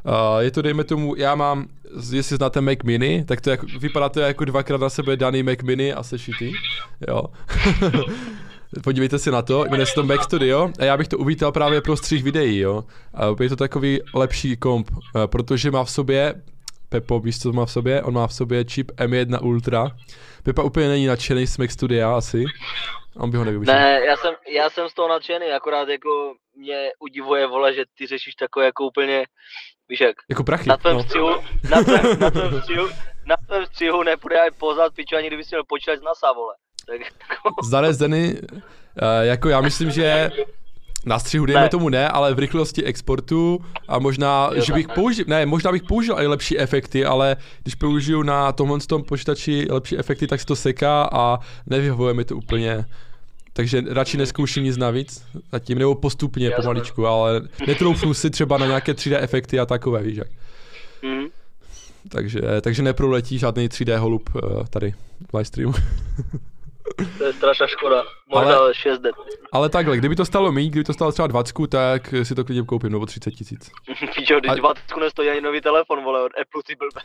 Uh, 0.04 0.38
je 0.38 0.50
to, 0.50 0.62
dejme 0.62 0.84
tomu, 0.84 1.14
já 1.16 1.34
mám, 1.34 1.66
jestli 2.12 2.36
znáte 2.36 2.60
Mac 2.60 2.78
Mini, 2.84 3.24
tak 3.24 3.40
to 3.40 3.50
jako, 3.50 3.66
vypadá 3.80 4.08
to 4.08 4.20
jako 4.20 4.44
dvakrát 4.44 4.80
na 4.80 4.88
sebe 4.88 5.16
daný 5.16 5.42
Mac 5.42 5.62
Mini 5.62 5.92
a 5.92 6.02
sešitý, 6.02 6.52
jo. 7.08 7.22
Podívejte 8.84 9.18
si 9.18 9.30
na 9.30 9.42
to, 9.42 9.64
jmenuje 9.64 9.86
se 9.86 9.94
to 9.94 10.02
Mac 10.02 10.22
Studio 10.22 10.70
a 10.78 10.84
já 10.84 10.96
bych 10.96 11.08
to 11.08 11.18
uvítal 11.18 11.52
právě 11.52 11.80
pro 11.80 11.96
střih 11.96 12.22
videí, 12.22 12.58
jo. 12.58 12.84
Uh, 13.30 13.42
je 13.42 13.48
to 13.48 13.56
takový 13.56 14.00
lepší 14.14 14.56
komp, 14.56 14.90
uh, 14.90 15.26
protože 15.26 15.70
má 15.70 15.84
v 15.84 15.90
sobě 15.90 16.34
Pepo, 16.88 17.20
víš, 17.20 17.38
co 17.38 17.52
má 17.52 17.66
v 17.66 17.72
sobě? 17.72 18.02
On 18.02 18.14
má 18.14 18.26
v 18.26 18.34
sobě 18.34 18.64
čip 18.64 18.90
M1 18.96 19.38
Ultra. 19.42 19.90
Pepa 20.42 20.62
úplně 20.62 20.88
není 20.88 21.06
nadšený 21.06 21.46
z 21.46 21.58
Mac 21.58 21.70
Studia 21.70 22.16
asi. 22.16 22.44
On 23.16 23.30
by 23.30 23.36
ho 23.36 23.44
nevyužil. 23.44 23.74
Ne, 23.74 24.00
já 24.06 24.16
jsem, 24.16 24.34
já 24.48 24.70
jsem 24.70 24.88
z 24.88 24.94
toho 24.94 25.08
nadšený, 25.08 25.46
akorát 25.46 25.88
jako 25.88 26.34
mě 26.56 26.90
udivuje, 26.98 27.46
vole, 27.46 27.74
že 27.74 27.84
ty 27.98 28.06
řešíš 28.06 28.34
takové 28.34 28.64
jako 28.66 28.84
úplně, 28.84 29.24
víš 29.88 30.00
jak? 30.00 30.16
Jako 30.30 30.44
prachy, 30.44 30.68
Na 30.68 30.76
tvém 30.76 30.96
no. 30.96 31.02
střihu, 31.02 31.30
na 31.70 31.82
tvém, 31.82 32.18
na 32.20 32.30
tvém 32.30 32.60
střihu, 32.62 32.88
na 33.26 33.36
tvém 33.46 33.66
střihu 33.66 34.02
nepůjde 34.02 34.40
aj 34.40 34.50
pozad, 34.50 34.94
piču, 34.94 35.16
ani 35.16 35.26
kdyby 35.26 35.44
si 35.44 35.54
měl 35.54 35.64
počítat 35.68 35.98
z 35.98 36.02
NASA, 36.02 36.32
vole. 36.32 36.54
Tak, 36.86 37.00
jako... 37.00 37.54
Zdaré 37.64 37.92
Zdeny, 37.92 38.40
uh, 38.52 38.60
jako 39.20 39.48
já 39.48 39.60
myslím, 39.60 39.90
že 39.90 40.30
na 41.06 41.18
střihu 41.18 41.46
dejme 41.46 41.62
ne. 41.62 41.68
tomu 41.68 41.88
ne, 41.88 42.08
ale 42.08 42.34
v 42.34 42.38
rychlosti 42.38 42.84
exportu 42.84 43.64
a 43.88 43.98
možná, 43.98 44.50
jo, 44.54 44.62
že 44.62 44.72
bych 44.72 44.88
použil, 44.88 45.24
ne, 45.28 45.46
možná 45.46 45.72
bych 45.72 45.82
použil 45.82 46.16
i 46.18 46.26
lepší 46.26 46.58
efekty, 46.58 47.04
ale 47.04 47.36
když 47.62 47.74
použiju 47.74 48.22
na 48.22 48.52
tomhle 48.52 48.80
tom 48.80 49.02
počítači 49.02 49.66
lepší 49.70 49.98
efekty, 49.98 50.26
tak 50.26 50.40
se 50.40 50.46
to 50.46 50.56
seká 50.56 51.08
a 51.12 51.38
nevyhovuje 51.66 52.14
mi 52.14 52.24
to 52.24 52.36
úplně. 52.36 52.84
takže 53.52 53.82
radši 53.90 54.16
neskouším 54.16 54.64
nic 54.64 54.76
navíc 54.76 55.24
zatím, 55.52 55.78
nebo 55.78 55.94
postupně 55.94 56.46
Jasne. 56.46 56.62
pomaličku, 56.62 57.06
ale 57.06 57.42
netroufnu 57.66 58.14
si 58.14 58.30
třeba 58.30 58.58
na 58.58 58.66
nějaké 58.66 58.92
3D 58.92 59.18
efekty 59.20 59.60
a 59.60 59.66
takové, 59.66 60.02
víš 60.02 60.16
jak. 60.16 60.28
Mm. 61.02 61.24
Takže, 62.08 62.40
takže 62.60 62.82
neproletí 62.82 63.38
žádný 63.38 63.68
3D 63.68 63.96
holub 63.96 64.30
uh, 64.34 64.66
tady 64.66 64.94
v 65.30 65.34
livestreamu. 65.34 65.74
To 67.18 67.24
je 67.24 67.32
strašná 67.32 67.66
škoda. 67.66 68.04
Možná 68.28 68.56
ale, 68.56 68.74
6 68.74 68.98
det. 68.98 69.14
Ale 69.52 69.68
takhle, 69.68 69.96
kdyby 69.96 70.16
to 70.16 70.24
stalo 70.24 70.52
mít, 70.52 70.70
kdyby 70.70 70.84
to 70.84 70.92
stalo 70.92 71.12
třeba 71.12 71.28
20, 71.28 71.54
tak 71.68 72.14
si 72.22 72.34
to 72.34 72.44
klidně 72.44 72.62
koupím, 72.62 72.92
nebo 72.92 73.06
30 73.06 73.30
tisíc. 73.30 73.70
Píčo, 74.14 74.40
když 74.40 74.52
a... 74.52 74.54
20 74.54 74.82
nestojí 75.00 75.30
ani 75.30 75.40
nový 75.40 75.60
telefon, 75.60 76.04
vole, 76.04 76.22
od 76.22 76.32
Apple, 76.40 76.62
ty 76.66 76.74
blbé, 76.74 77.00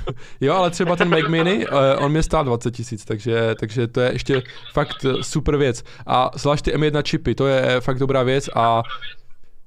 Jo, 0.40 0.54
ale 0.54 0.70
třeba 0.70 0.96
ten 0.96 1.08
Mac 1.08 1.28
Mini, 1.28 1.66
uh, 1.66 2.04
on 2.04 2.10
mě 2.10 2.22
stál 2.22 2.44
20 2.44 2.70
tisíc, 2.70 3.04
takže, 3.04 3.54
takže 3.60 3.86
to 3.86 4.00
je 4.00 4.12
ještě 4.12 4.42
fakt 4.72 4.96
super 5.20 5.56
věc. 5.56 5.82
A 6.06 6.30
zvlášť 6.34 6.64
ty 6.64 6.76
M1 6.76 7.02
čipy, 7.02 7.34
to 7.34 7.46
je 7.46 7.80
fakt 7.80 7.98
dobrá 7.98 8.22
věc 8.22 8.48
a 8.54 8.82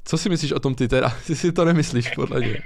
co 0.05 0.17
si 0.17 0.29
myslíš 0.29 0.51
o 0.51 0.59
tom 0.59 0.75
ty 0.75 0.87
teda? 0.87 1.09
Ty 1.27 1.35
si 1.35 1.51
to 1.51 1.65
nemyslíš, 1.65 2.09
podle 2.15 2.39
mě. 2.39 2.57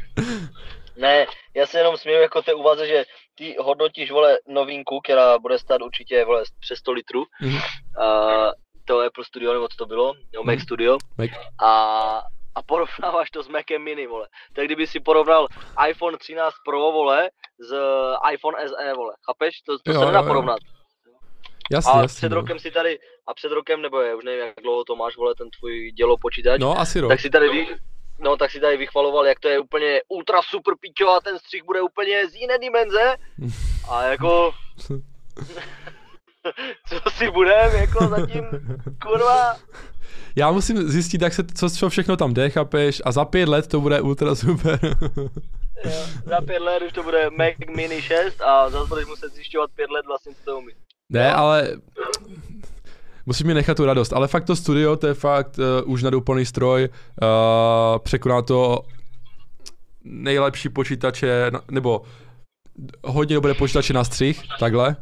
Ne, 0.98 1.26
já 1.56 1.66
se 1.66 1.78
jenom 1.78 1.98
směju 1.98 2.22
jako 2.22 2.42
té 2.42 2.54
úvaze, 2.54 2.88
že 2.88 3.04
ty 3.36 3.56
hodnotíš, 3.60 4.12
vole, 4.12 4.38
novinku, 4.48 5.00
která 5.00 5.40
bude 5.40 5.60
stát 5.60 5.82
určitě, 5.82 6.26
vole, 6.26 6.44
přes 6.60 6.80
100 6.80 6.92
litrů. 6.92 7.24
Mm-hmm. 7.42 7.62
Uh, 8.00 8.52
to 8.86 9.02
je 9.02 9.10
pro 9.10 9.24
studio, 9.24 9.54
nebo 9.54 9.68
co 9.68 9.78
to 9.78 9.86
bylo, 9.86 10.14
Mac 10.44 10.56
mm-hmm. 10.56 10.64
Studio. 10.64 10.98
Mac. 11.18 11.32
A, 11.64 11.72
a 12.56 12.64
porovnáváš 12.66 13.32
to 13.32 13.44
s 13.44 13.48
Macem 13.48 13.84
Mini, 13.84 14.08
vole. 14.08 14.28
Tak 14.56 14.66
kdyby 14.66 14.88
si 14.88 15.00
porovnal 15.00 15.48
iPhone 15.90 16.18
13 16.18 16.54
Pro, 16.66 16.80
vole, 16.80 17.30
s 17.60 17.74
iPhone 18.34 18.58
SE, 18.68 18.94
vole. 18.94 19.14
Chápeš? 19.26 19.62
To, 19.62 19.78
to 19.80 19.92
jo, 19.92 20.00
se 20.00 20.06
nedá 20.06 20.20
jo, 20.20 20.28
porovnat. 20.28 20.60
Jasně, 21.72 21.92
a 21.92 22.02
jasně, 22.02 22.18
před 22.18 22.30
no. 22.30 22.36
rokem 22.36 22.60
si 22.60 22.72
tady, 22.72 23.00
a 23.28 23.34
před 23.34 23.52
rokem, 23.52 23.82
nebo 23.82 24.02
je, 24.02 24.16
už 24.16 24.24
nevím, 24.24 24.46
jak 24.46 24.56
dlouho 24.64 24.84
to 24.84 24.96
máš, 24.96 25.18
vole, 25.18 25.36
ten 25.38 25.50
tvůj 25.60 25.92
dělo 25.92 26.18
počítač. 26.18 26.62
No, 26.62 26.80
asi 26.80 27.00
rok. 27.00 27.12
Tak 27.12 27.20
si 27.20 27.30
tady, 27.30 27.50
ví, 27.50 27.68
No 28.20 28.38
tak 28.38 28.52
si 28.52 28.60
tady 28.60 28.78
vychvaloval, 28.78 29.26
jak 29.26 29.40
to 29.40 29.48
je 29.48 29.60
úplně 29.60 30.02
ultra 30.08 30.42
super 30.42 30.74
pičo 30.80 31.10
a 31.10 31.22
ten 31.22 31.40
střih 31.40 31.64
bude 31.64 31.82
úplně 31.82 32.28
z 32.28 32.36
jiné 32.36 32.58
dimenze. 32.58 33.16
A 33.90 34.04
jako... 34.04 34.52
co 36.88 37.10
si 37.10 37.32
budem, 37.32 37.76
jako 37.76 38.08
zatím, 38.08 38.44
kurva. 39.02 39.56
Já 40.36 40.52
musím 40.52 40.78
zjistit, 40.90 41.22
jak 41.22 41.34
se, 41.34 41.44
co, 41.56 41.70
co 41.70 41.90
všechno 41.90 42.18
tam 42.18 42.34
jde, 42.34 42.50
chápeš, 42.50 43.02
a 43.06 43.12
za 43.12 43.26
pět 43.26 43.50
let 43.50 43.68
to 43.68 43.82
bude 43.82 44.02
ultra 44.02 44.36
super. 44.36 44.80
jo, 45.86 45.92
za 46.26 46.42
pět 46.42 46.60
let 46.60 46.84
už 46.84 46.94
to 46.94 47.04
bude 47.04 47.30
Mac 47.30 47.76
Mini 47.76 48.02
6 48.02 48.42
a 48.42 48.70
zase 48.70 48.88
budeš 48.90 49.06
muset 49.06 49.34
zjišťovat 49.34 49.72
pět 49.76 49.90
let 49.90 50.06
vlastně, 50.06 50.34
co 50.34 50.44
to 50.46 50.58
umí. 50.58 50.74
Ne, 51.10 51.34
ale 51.34 51.78
musím 53.26 53.48
mi 53.48 53.54
nechat 53.54 53.78
tu 53.78 53.86
radost. 53.86 54.14
Ale 54.14 54.28
fakt 54.28 54.46
to 54.46 54.56
studio, 54.56 54.96
to 54.96 55.08
je 55.08 55.14
fakt 55.14 55.60
uh, 55.60 55.92
už 55.92 56.04
nadouplný 56.04 56.46
stroj, 56.46 56.90
uh, 56.90 58.00
překoná 58.00 58.42
to 58.42 58.80
nejlepší 60.04 60.70
počítače, 60.70 61.52
nebo 61.72 62.02
hodně 63.04 63.36
dobré 63.36 63.54
počítače 63.54 63.94
na 63.94 64.04
střih, 64.04 64.42
takhle. 64.60 64.96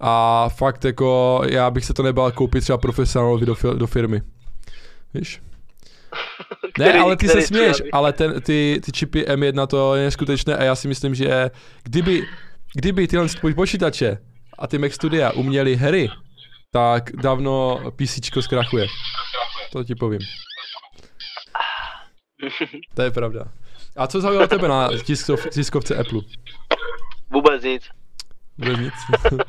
A 0.00 0.48
fakt 0.48 0.84
jako, 0.84 1.42
já 1.48 1.70
bych 1.70 1.84
se 1.84 1.94
to 1.94 2.02
nebál 2.02 2.32
koupit 2.32 2.60
třeba 2.60 2.78
profesionálovi 2.78 3.46
do, 3.46 3.56
do 3.74 3.86
firmy. 3.86 4.22
Víš? 5.14 5.42
Který, 6.72 6.92
ne, 6.92 6.98
ale 6.98 7.16
ty 7.16 7.28
se 7.28 7.42
směješ, 7.42 7.82
ale 7.92 8.12
ten, 8.12 8.40
ty, 8.40 8.80
ty 8.84 8.92
čipy 8.92 9.22
M1 9.22 9.66
to 9.66 9.94
je 9.94 10.04
neskutečné 10.04 10.56
a 10.56 10.64
já 10.64 10.74
si 10.74 10.88
myslím, 10.88 11.14
že 11.14 11.50
kdyby, 11.82 12.26
kdyby 12.74 13.08
tyhle 13.08 13.26
počítače 13.54 14.18
a 14.58 14.66
ty 14.66 14.78
Mac 14.78 14.92
Studia 14.92 15.30
uměli 15.30 15.76
hry, 15.76 16.08
tak 16.70 17.12
dávno 17.12 17.80
PC 17.96 18.30
zkrachuje. 18.40 18.86
To 19.72 19.84
ti 19.84 19.94
povím. 19.94 20.20
To 22.94 23.02
je 23.02 23.10
pravda. 23.10 23.44
A 23.96 24.06
co 24.06 24.20
zaujalo 24.20 24.46
tebe 24.46 24.68
na 24.68 24.88
tiskov, 25.04 25.50
tiskovce 25.50 25.96
Apple? 25.96 26.20
Vůbec 27.30 27.62
nic. 27.62 27.88
Vůbec 28.58 28.78
nic? 28.78 28.94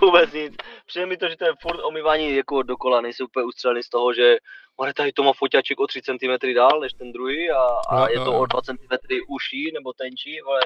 Vůbec 0.00 0.32
nic. 0.32 0.54
Přijde 0.86 1.06
mi 1.06 1.16
to, 1.16 1.28
že 1.28 1.36
to 1.36 1.44
je 1.44 1.52
furt 1.62 1.84
omývání 1.84 2.36
jako 2.36 2.62
dokola, 2.62 3.00
nejsou 3.00 3.24
úplně 3.24 3.44
ustřelený 3.44 3.82
z 3.82 3.88
toho, 3.88 4.14
že 4.14 4.36
ale 4.78 4.94
tady 4.94 5.12
to 5.12 5.22
má 5.22 5.32
foťaček 5.32 5.80
o 5.80 5.86
3 5.86 6.02
cm 6.02 6.54
dál 6.54 6.80
než 6.80 6.92
ten 6.92 7.12
druhý 7.12 7.50
a, 7.50 7.62
a 7.88 8.00
no, 8.00 8.08
je 8.08 8.18
to 8.18 8.24
no. 8.24 8.38
o 8.38 8.46
2 8.46 8.62
cm 8.62 8.94
uší 9.28 9.70
nebo 9.74 9.92
tenčí, 9.92 10.40
ale 10.40 10.60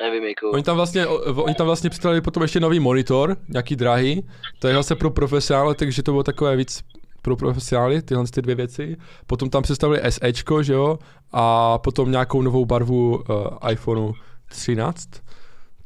nevím, 0.00 0.24
jako... 0.24 0.50
Oni 0.50 0.62
tam 0.62 0.76
vlastně, 0.76 1.06
oni 1.06 1.54
tam 1.54 1.66
vlastně 1.66 1.90
připravili 1.90 2.20
potom 2.20 2.42
ještě 2.42 2.60
nový 2.60 2.80
monitor, 2.80 3.36
nějaký 3.48 3.76
drahý, 3.76 4.28
to 4.58 4.68
je 4.68 4.74
zase 4.74 4.96
pro 4.96 5.10
profesionály, 5.10 5.74
takže 5.74 6.02
to 6.02 6.12
bylo 6.12 6.22
takové 6.22 6.56
víc 6.56 6.82
pro 7.22 7.36
profesionály, 7.36 8.02
tyhle 8.02 8.24
ty 8.26 8.42
dvě 8.42 8.54
věci. 8.54 8.96
Potom 9.26 9.50
tam 9.50 9.62
představili 9.62 10.00
SEčko, 10.08 10.62
že 10.62 10.72
jo, 10.72 10.98
a 11.32 11.78
potom 11.78 12.10
nějakou 12.10 12.42
novou 12.42 12.64
barvu 12.64 13.16
uh, 13.16 13.70
iPhoneu 13.70 14.12
13, 14.48 15.08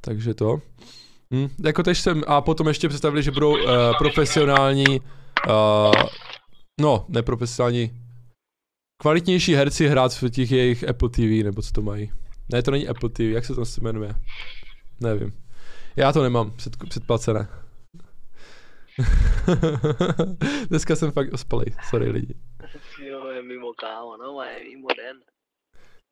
takže 0.00 0.34
to. 0.34 0.58
Hm, 1.34 1.48
jako 1.64 1.82
tež 1.82 2.00
jsem, 2.00 2.22
a 2.26 2.40
potom 2.40 2.68
ještě 2.68 2.88
představili, 2.88 3.22
že 3.22 3.30
budou 3.30 3.52
uh, 3.52 3.62
profesionální, 3.98 5.00
uh, 5.00 5.92
no, 6.80 7.04
neprofesionální, 7.08 7.90
kvalitnější 9.02 9.54
herci 9.54 9.88
hrát 9.88 10.14
v 10.14 10.30
těch 10.30 10.50
jejich 10.50 10.88
Apple 10.88 11.08
TV, 11.08 11.44
nebo 11.44 11.62
co 11.62 11.72
to 11.72 11.82
mají. 11.82 12.10
Ne, 12.52 12.62
to 12.62 12.70
není 12.70 12.88
Apple 12.88 13.10
TV, 13.10 13.20
jak 13.20 13.44
se 13.44 13.54
to 13.54 13.62
jmenuje? 13.80 14.14
Nevím. 15.00 15.44
Já 15.96 16.12
to 16.12 16.22
nemám 16.22 16.50
před, 16.50 16.76
předplacené. 16.88 17.48
Dneska 20.68 20.96
jsem 20.96 21.12
fakt 21.12 21.32
ospalý, 21.32 21.64
sorry 21.88 22.10
lidi. 22.10 22.34
Jo, 23.02 23.26
je 23.28 23.42
mimo 23.42 23.72
kámo, 23.72 24.16
no, 24.16 24.42
je 24.42 24.64
mimo 24.64 24.88
den. 24.96 25.16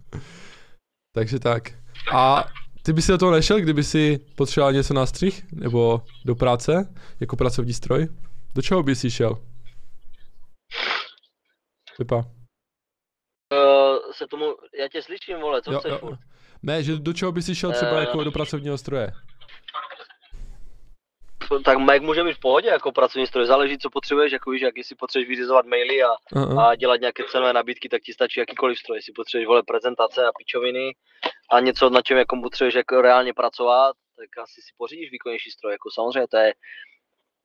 Takže 1.15 1.39
tak. 1.39 1.71
A 2.13 2.45
ty 2.83 2.93
by 2.93 3.01
si 3.01 3.11
do 3.11 3.17
toho 3.17 3.31
nešel, 3.31 3.59
kdyby 3.59 3.83
si 3.83 4.19
potřeboval 4.35 4.73
něco 4.73 4.93
na 4.93 5.05
střih? 5.05 5.45
Nebo 5.51 6.01
do 6.25 6.35
práce? 6.35 6.93
Jako 7.19 7.35
pracovní 7.35 7.73
stroj? 7.73 8.07
Do 8.55 8.61
čeho 8.61 8.83
by 8.83 8.95
si 8.95 9.11
šel? 9.11 9.37
Vypa 11.99 12.17
uh, 12.17 12.40
se 14.21 14.27
tomu, 14.27 14.55
já 14.79 14.87
tě 14.87 15.01
slyším, 15.01 15.37
vole, 15.39 15.61
co 15.61 15.71
jo, 15.71 15.79
chceš 15.79 15.91
jo. 15.91 16.17
Ne, 16.63 16.83
že 16.83 16.95
do 16.95 17.13
čeho 17.13 17.31
by 17.31 17.41
si 17.41 17.55
šel 17.55 17.71
třeba 17.71 17.91
uh, 17.91 17.99
jako 17.99 18.23
do 18.23 18.31
pracovního 18.31 18.77
stroje? 18.77 19.11
tak 21.65 21.77
Mac 21.77 22.01
může 22.01 22.23
být 22.23 22.33
v 22.33 22.39
pohodě 22.39 22.67
jako 22.67 22.91
pracovní 22.91 23.27
stroj, 23.27 23.45
záleží, 23.45 23.77
co 23.77 23.89
potřebuješ, 23.89 24.31
jako 24.31 24.51
víš, 24.51 24.61
jak 24.61 24.77
jestli 24.77 24.95
potřebuješ 24.95 25.29
vyřizovat 25.29 25.65
maily 25.65 26.03
a, 26.03 26.07
uh-huh. 26.33 26.61
a 26.61 26.75
dělat 26.75 27.01
nějaké 27.01 27.23
cenové 27.31 27.53
nabídky, 27.53 27.89
tak 27.89 28.01
ti 28.01 28.13
stačí 28.13 28.39
jakýkoliv 28.39 28.79
stroj, 28.79 28.97
jestli 28.97 29.13
potřebuješ 29.13 29.47
vole 29.47 29.63
prezentace 29.67 30.25
a 30.25 30.31
pičoviny 30.37 30.91
a 31.51 31.59
něco, 31.59 31.89
na 31.89 32.01
čem 32.01 32.17
jako 32.17 32.41
potřebuješ 32.41 32.75
jako 32.75 33.01
reálně 33.01 33.33
pracovat, 33.33 33.95
tak 34.17 34.43
asi 34.43 34.61
si 34.61 34.71
pořídíš 34.77 35.11
výkonnější 35.11 35.51
stroj, 35.51 35.71
jako 35.73 35.89
samozřejmě 35.91 36.27
to 36.27 36.37
je 36.37 36.53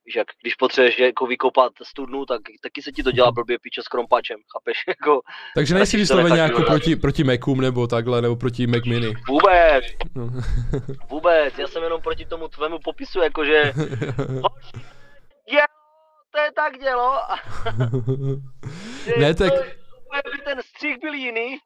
Víš, 0.06 0.14
jak 0.14 0.26
když 0.42 0.54
potřebuješ 0.54 0.98
jako 0.98 1.26
vykopat 1.26 1.72
studnu, 1.82 2.26
tak 2.26 2.40
taky 2.62 2.82
se 2.82 2.92
ti 2.92 3.02
to 3.02 3.12
dělá 3.12 3.32
blbě 3.32 3.58
piče 3.58 3.82
s 3.82 3.88
krompačem, 3.88 4.36
chápeš? 4.52 4.76
Jako, 4.88 5.20
Takže 5.54 5.74
nejsi 5.74 5.96
vysloveně 5.96 6.40
jako 6.40 6.62
proti, 6.62 6.96
proti 6.96 7.24
Macům 7.24 7.60
nebo 7.60 7.86
takhle, 7.86 8.22
nebo 8.22 8.36
proti 8.36 8.66
Mac 8.66 8.84
Mini? 8.84 9.14
Vůbec, 9.28 9.84
no. 10.14 10.30
vůbec, 11.10 11.58
já 11.58 11.66
jsem 11.66 11.82
jenom 11.82 12.02
proti 12.02 12.24
tomu 12.24 12.48
tvému 12.48 12.78
popisu, 12.78 13.20
jakože 13.20 13.52
je, 15.48 15.62
to 16.30 16.38
je 16.40 16.52
tak 16.54 16.78
dělo. 16.78 17.12
ne, 19.18 19.34
tak... 19.34 19.52
To, 19.52 20.30
by 20.30 20.38
ten 20.44 20.62
střih 20.62 20.96
byl 21.00 21.14
jiný 21.14 21.58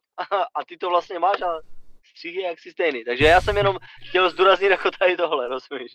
a 0.54 0.64
ty 0.68 0.76
to 0.76 0.88
vlastně 0.88 1.18
máš 1.18 1.42
a 1.42 1.60
je 2.24 2.42
jaksi 2.42 2.70
stejný. 2.70 3.04
Takže 3.04 3.24
já 3.24 3.40
jsem 3.40 3.56
jenom 3.56 3.76
chtěl 4.08 4.30
zdůraznit 4.30 4.70
jako 4.70 4.90
tady 4.98 5.16
tohle, 5.16 5.48
rozumíš? 5.48 5.92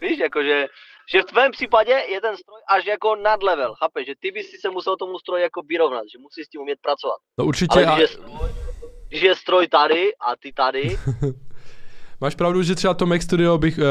Víš, 0.00 0.18
jakože 0.18 0.66
že 1.12 1.22
v 1.22 1.24
tvém 1.24 1.52
případě 1.52 1.92
je 1.92 2.20
ten 2.20 2.36
stroj 2.36 2.60
až 2.68 2.86
jako 2.86 3.16
nad 3.16 3.42
level, 3.42 3.74
chápeš? 3.74 4.06
Že 4.06 4.14
ty 4.20 4.30
bys 4.30 4.50
si 4.50 4.56
se 4.60 4.70
musel 4.70 4.96
tomu 4.96 5.18
stroji 5.18 5.42
jako 5.42 5.62
vyrovnat, 5.68 6.02
že 6.12 6.18
musíš 6.18 6.46
s 6.46 6.48
tím 6.48 6.60
umět 6.60 6.78
pracovat. 6.82 7.16
No 7.38 7.44
určitě. 7.44 7.84
Ale 7.84 7.84
když, 7.84 7.96
a... 7.96 8.00
je 8.00 8.08
stroj, 8.08 8.50
když 9.08 9.22
je 9.22 9.34
stroj 9.34 9.68
tady 9.68 10.12
a 10.14 10.36
ty 10.42 10.52
tady... 10.52 10.98
Máš 12.20 12.34
pravdu, 12.34 12.62
že 12.62 12.74
třeba 12.74 12.94
to 12.94 13.06
Mac 13.06 13.22
Studio 13.22 13.58
bych 13.58 13.78
uh, 13.78 13.84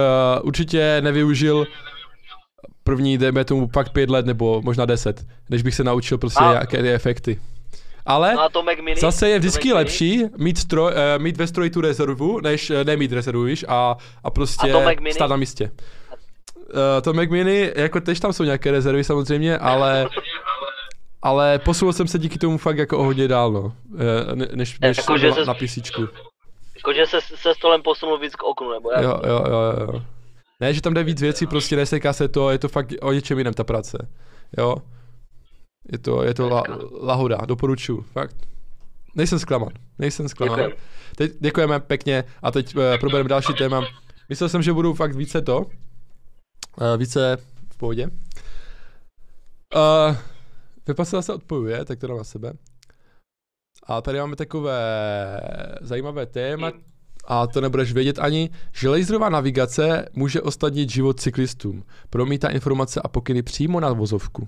určitě 0.47 1.01
nevyužil 1.01 1.67
první, 2.83 3.17
dejme 3.17 3.45
tomu, 3.45 3.67
pak 3.67 3.93
pět 3.93 4.09
let 4.09 4.25
nebo 4.25 4.61
možná 4.61 4.85
deset, 4.85 5.21
než 5.49 5.61
bych 5.61 5.75
se 5.75 5.83
naučil 5.83 6.17
prostě 6.17 6.43
a... 6.43 6.51
nějaké 6.51 6.93
efekty. 6.93 7.39
Ale 8.05 8.33
no 8.33 8.49
to 8.49 8.63
Mac 8.63 8.77
Mini, 8.77 9.01
zase 9.01 9.29
je 9.29 9.39
vždycky 9.39 9.73
lepší 9.73 10.23
mít, 10.37 10.57
stroj, 10.57 10.91
uh, 10.91 11.23
mít 11.23 11.37
ve 11.37 11.47
stroji 11.47 11.69
tu 11.69 11.81
rezervu, 11.81 12.39
než 12.39 12.69
uh, 12.69 12.83
nemít 12.83 13.11
rezervu, 13.11 13.43
víš, 13.43 13.65
a, 13.67 13.97
a 14.23 14.29
prostě 14.29 14.73
a 14.73 15.11
stát 15.11 15.29
na 15.29 15.35
místě. 15.35 15.71
Uh, 16.55 17.01
to 17.03 17.13
Mac 17.13 17.29
Mini, 17.29 17.71
jako 17.75 18.01
tež 18.01 18.19
tam 18.19 18.33
jsou 18.33 18.43
nějaké 18.43 18.71
rezervy 18.71 19.03
samozřejmě, 19.03 19.57
ale 19.57 20.07
ale 21.23 21.59
posunul 21.59 21.93
jsem 21.93 22.07
se 22.07 22.19
díky 22.19 22.39
tomu 22.39 22.57
fakt 22.57 22.77
jako 22.77 23.03
hodně 23.03 23.27
dál, 23.27 23.51
no, 23.51 23.73
eh, 23.97 24.35
ne, 24.35 24.47
než, 24.53 24.79
než 24.79 24.97
jako, 24.97 25.17
na, 25.17 25.35
se, 25.35 25.45
na 25.45 25.53
písíčku. 25.53 26.07
Jakože 26.75 27.05
se, 27.05 27.21
se 27.21 27.53
stolem 27.55 27.81
posunul 27.81 28.19
víc 28.19 28.35
k 28.35 28.43
oknu, 28.43 28.71
nebo 28.71 28.91
jak? 28.91 29.03
Jo, 29.03 29.19
jo, 29.27 29.43
jo, 29.49 29.73
jo. 29.79 30.01
Ne, 30.59 30.73
že 30.73 30.81
tam 30.81 30.93
jde 30.93 31.03
víc 31.03 31.21
věcí, 31.21 31.47
prostě 31.47 31.75
neseká 31.75 32.13
se 32.13 32.27
to, 32.27 32.49
je 32.49 32.57
to 32.57 32.67
fakt 32.67 32.93
o 33.01 33.11
něčem 33.11 33.37
jiném 33.37 33.53
ta 33.53 33.63
práce. 33.63 34.07
Jo. 34.57 34.75
Je 35.91 35.97
to, 35.97 36.23
je 36.23 36.33
to 36.33 36.49
la, 36.49 36.63
lahoda, 37.01 37.37
doporučuji, 37.45 38.01
fakt. 38.01 38.35
Nejsem 39.15 39.39
zklaman, 39.39 39.69
nejsem 39.99 40.29
zklaman. 40.29 40.59
Děkujem. 40.59 40.77
Teď 41.15 41.31
děkujeme 41.39 41.79
pěkně 41.79 42.23
a 42.41 42.51
teď 42.51 42.75
uh, 42.75 42.81
probereme 42.99 43.29
další 43.29 43.53
téma. 43.53 43.81
Myslel 44.29 44.49
jsem, 44.49 44.61
že 44.61 44.73
budu 44.73 44.93
fakt 44.93 45.15
více 45.15 45.41
to, 45.41 45.59
uh, 45.59 45.65
více 46.97 47.37
v 47.73 47.77
pohodě. 47.77 48.07
Uh, 49.75 50.15
Vypasila 50.87 51.21
se 51.21 51.33
odpojuje, 51.33 51.85
tak 51.85 51.99
to 51.99 52.07
dám 52.07 52.17
na 52.17 52.23
sebe. 52.23 52.53
A 53.83 54.01
tady 54.01 54.19
máme 54.19 54.35
takové 54.35 54.79
zajímavé 55.81 56.25
téma, 56.25 56.71
a 57.27 57.47
to 57.47 57.61
nebudeš 57.61 57.93
vědět 57.93 58.19
ani, 58.19 58.49
že 58.71 58.89
laserová 58.89 59.29
navigace 59.29 60.09
může 60.13 60.41
ostatnit 60.41 60.89
život 60.89 61.19
cyklistům. 61.19 61.83
Promítá 62.09 62.49
informace 62.49 63.01
a 63.01 63.07
pokyny 63.07 63.41
přímo 63.41 63.79
na 63.79 63.93
vozovku. 63.93 64.47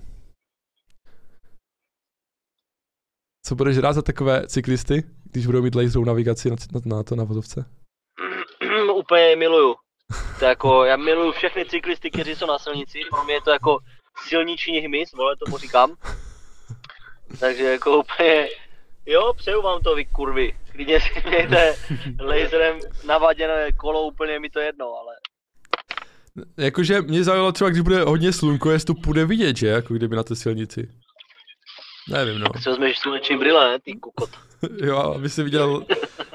Co 3.46 3.54
budeš 3.54 3.78
rád 3.78 3.92
za 3.92 4.02
takové 4.02 4.46
cyklisty, 4.46 5.04
když 5.32 5.46
budou 5.46 5.62
mít 5.62 5.74
laserovou 5.74 6.04
navigaci 6.04 6.50
na, 6.50 6.56
na, 6.72 6.96
na 6.96 7.02
to 7.02 7.16
na 7.16 7.24
vozovce? 7.24 7.64
Úplně 8.94 9.36
miluju. 9.36 9.74
To 10.38 10.44
jako, 10.44 10.84
já 10.84 10.96
miluju 10.96 11.32
všechny 11.32 11.64
cyklisty, 11.64 12.10
kteří 12.10 12.34
jsou 12.34 12.46
na 12.46 12.58
silnici. 12.58 12.98
Pro 13.10 13.24
mě 13.24 13.34
je 13.34 13.40
to 13.40 13.50
jako 13.50 13.78
silniční 14.28 14.78
hmyz, 14.78 15.12
vole, 15.12 15.36
tomu 15.44 15.58
říkám. 15.58 15.94
Takže 17.40 17.64
jako 17.64 17.98
úplně, 17.98 18.48
jo, 19.06 19.32
přeju 19.36 19.62
vám 19.62 19.80
to, 19.80 19.94
vy 19.94 20.04
kurvy. 20.04 20.58
Klidně 20.72 21.00
si 21.00 21.28
mějte 21.28 21.74
laserem 22.20 22.78
navaděné 23.06 23.72
kolo, 23.72 24.06
úplně 24.06 24.40
mi 24.40 24.50
to 24.50 24.60
jedno, 24.60 24.86
ale... 24.86 25.14
Jakože 26.56 27.02
mě 27.02 27.24
zaujalo 27.24 27.52
třeba, 27.52 27.70
když 27.70 27.82
bude 27.82 28.04
hodně 28.04 28.32
slunko, 28.32 28.70
jestli 28.70 28.86
to 28.86 28.94
půjde 28.94 29.24
vidět, 29.24 29.56
že? 29.56 29.66
Jako 29.66 29.94
kdyby 29.94 30.16
na 30.16 30.22
té 30.22 30.36
silnici. 30.36 30.88
Nevím, 32.08 32.38
no. 32.38 32.46
Si 32.60 32.68
vezmeš 32.68 32.98
sluneční 32.98 33.38
brýle, 33.38 33.70
ne, 33.70 33.78
ty 33.78 33.92
kukot. 33.92 34.30
jo, 34.82 34.96
aby 34.96 35.28
si 35.28 35.42
viděl... 35.42 35.82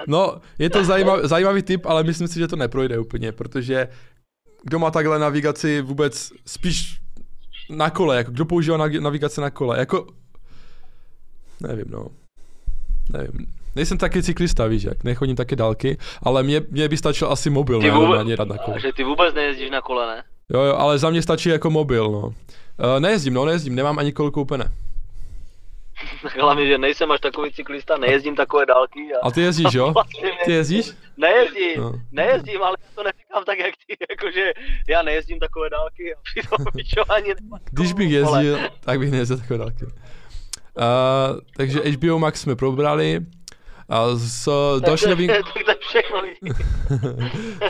No, 0.08 0.42
je 0.60 0.70
to 0.70 0.84
zajímavý, 0.84 1.22
zajímavý 1.28 1.62
tip, 1.62 1.86
ale 1.86 2.04
myslím 2.04 2.28
si, 2.28 2.40
že 2.40 2.48
to 2.48 2.56
neprojde 2.56 3.00
úplně, 3.00 3.32
protože 3.32 3.88
kdo 4.64 4.80
má 4.80 4.92
takhle 4.92 5.20
navigaci 5.20 5.82
vůbec 5.82 6.32
spíš 6.46 7.00
na 7.70 7.90
kole, 7.90 8.18
jako 8.18 8.32
kdo 8.32 8.46
používá 8.46 8.78
navigace 8.88 9.42
na 9.42 9.50
kole, 9.50 9.80
jako 9.80 10.08
nevím, 11.62 11.86
no. 11.90 12.08
Nevím. 13.10 13.48
Nejsem 13.76 13.98
taky 13.98 14.24
cyklista, 14.24 14.68
víš 14.68 14.84
jak, 14.84 15.04
nechodím 15.04 15.36
taky 15.36 15.56
dálky, 15.56 15.98
ale 16.24 16.44
mě, 16.44 16.62
mě 16.70 16.90
by 16.90 16.98
stačil 16.98 17.32
asi 17.32 17.50
mobil, 17.50 17.80
ty 17.80 17.88
ne, 17.88 17.94
vůbec, 17.94 18.40
na 18.40 18.46
na 18.46 18.58
kole. 18.58 18.80
Že 18.80 18.94
ty 18.96 19.04
vůbec 19.04 19.36
nejezdíš 19.36 19.70
na 19.70 19.82
kole, 19.82 20.16
ne? 20.16 20.24
Jo, 20.54 20.62
jo, 20.62 20.76
ale 20.76 20.98
za 20.98 21.10
mě 21.10 21.22
stačí 21.22 21.50
jako 21.50 21.70
mobil, 21.70 22.12
no. 22.12 22.22
Uh, 22.22 22.34
nejezdím, 23.00 23.34
no, 23.34 23.46
nejezdím, 23.46 23.76
nemám 23.76 24.00
ani 24.00 24.12
kolo 24.12 24.32
koupené. 24.32 24.72
Hlavně, 26.42 26.68
že 26.68 26.78
nejsem 26.78 27.12
až 27.12 27.20
takový 27.20 27.52
cyklista, 27.52 27.98
nejezdím 27.98 28.36
takové 28.36 28.66
dálky. 28.66 29.00
A, 29.14 29.28
a 29.28 29.32
ty 29.32 29.42
jezdíš, 29.42 29.74
jo? 29.74 29.92
Vlastně 29.94 30.32
ty 30.46 30.52
jezdíš? 30.52 30.92
Nejezdím, 31.18 31.82
no. 31.82 31.94
nejezdím, 32.12 32.64
ale 32.64 32.78
to 32.96 33.04
neříkám 33.04 33.44
tak, 33.46 33.60
jak 33.60 33.74
ty, 33.88 33.98
jakože 34.10 34.52
já 34.90 35.02
nejezdím 35.02 35.40
takové 35.40 35.70
dálky 35.70 36.16
a 36.16 36.18
přitom 36.24 36.66
ani 37.10 37.34
Když 37.72 37.94
bych 37.94 38.12
jezdil, 38.12 38.60
tak 38.80 39.00
bych 39.00 39.12
nejezdil 39.12 39.38
takové 39.38 39.58
dálky. 39.58 39.86
Uh, 39.86 41.40
takže 41.58 41.80
HBO 41.80 42.20
Max 42.20 42.42
jsme 42.42 42.56
probrali. 42.56 43.20
A 43.90 44.08
s 44.16 44.50
další 44.80 45.10
nový... 45.10 45.28
Tak 45.28 45.54
to 45.54 45.72
je 45.72 45.78
všechno, 45.80 46.22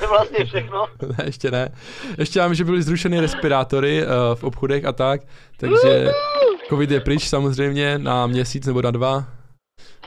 vlastně 0.09 0.45
všechno. 0.45 0.87
ne, 1.17 1.25
ještě 1.25 1.51
ne. 1.51 1.69
Ještě 2.17 2.39
mám, 2.39 2.53
že 2.53 2.63
byly 2.63 2.81
zrušeny 2.81 3.19
respirátory 3.19 4.03
uh, 4.05 4.35
v 4.35 4.43
obchodech 4.43 4.85
a 4.85 4.91
tak, 4.91 5.21
takže 5.57 6.11
covid 6.71 6.91
je 6.91 6.99
pryč 6.99 7.27
samozřejmě 7.27 7.97
na 7.97 8.27
měsíc 8.27 8.65
nebo 8.65 8.81
na 8.81 8.91
dva. 8.91 9.25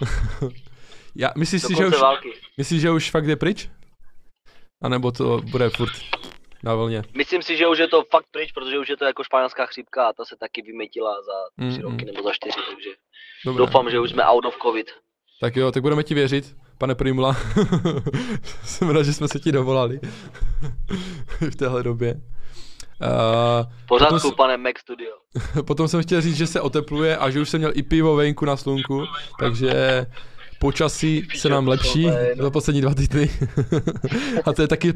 Já, 1.16 1.30
myslíš 1.36 1.62
si, 1.62 1.74
že 1.76 1.86
už, 1.86 1.94
myslíš, 2.58 2.80
že 2.80 2.90
už 2.90 3.10
fakt 3.10 3.26
je 3.26 3.36
pryč? 3.36 3.68
A 4.82 4.88
nebo 4.88 5.12
to 5.12 5.40
bude 5.50 5.70
furt 5.70 5.92
na 6.62 6.74
vlně? 6.74 7.02
Myslím 7.14 7.42
si, 7.42 7.56
že 7.56 7.66
už 7.66 7.78
je 7.78 7.88
to 7.88 8.04
fakt 8.10 8.26
pryč, 8.30 8.52
protože 8.52 8.78
už 8.78 8.88
je 8.88 8.96
to 8.96 9.04
jako 9.04 9.24
španělská 9.24 9.66
chřipka 9.66 10.08
a 10.08 10.12
ta 10.12 10.24
se 10.24 10.36
taky 10.36 10.62
vymetila 10.62 11.14
za 11.22 11.68
tři 11.68 11.82
mm, 11.82 11.90
roky 11.90 12.04
nebo 12.04 12.22
za 12.22 12.32
čtyři, 12.32 12.60
takže 12.70 12.90
Dobré. 13.44 13.58
doufám, 13.58 13.90
že 13.90 14.00
už 14.00 14.10
jsme 14.10 14.24
out 14.24 14.44
of 14.44 14.56
covid. 14.62 14.86
Tak 15.40 15.56
jo, 15.56 15.72
tak 15.72 15.82
budeme 15.82 16.02
ti 16.02 16.14
věřit, 16.14 16.56
pane 16.78 16.94
Primula. 16.94 17.36
Jsem 18.64 18.90
rád, 18.90 19.02
že 19.02 19.12
jsme 19.12 19.28
se 19.28 19.40
ti 19.40 19.52
dovolali 19.52 20.00
v 21.50 21.56
téhle 21.56 21.82
době. 21.82 22.20
Uh, 23.00 23.72
Pořádku, 23.88 24.14
potom, 24.14 24.34
pane 24.34 24.56
Mac 24.56 24.78
Studio. 24.78 25.10
potom 25.66 25.88
jsem 25.88 26.02
chtěl 26.02 26.20
říct, 26.20 26.36
že 26.36 26.46
se 26.46 26.60
otepluje 26.60 27.16
a 27.16 27.30
že 27.30 27.40
už 27.40 27.48
jsem 27.48 27.60
měl 27.60 27.72
i 27.74 27.82
pivo 27.82 28.16
venku 28.16 28.44
na 28.44 28.56
slunku, 28.56 29.04
takže 29.38 30.06
počasí 30.60 31.28
se 31.34 31.48
nám 31.48 31.68
lepší 31.68 32.06
za 32.38 32.50
poslední 32.50 32.80
dva 32.80 32.94
týdny. 32.94 33.30
a 34.44 34.52
to 34.52 34.62
je 34.62 34.68
taky 34.68 34.92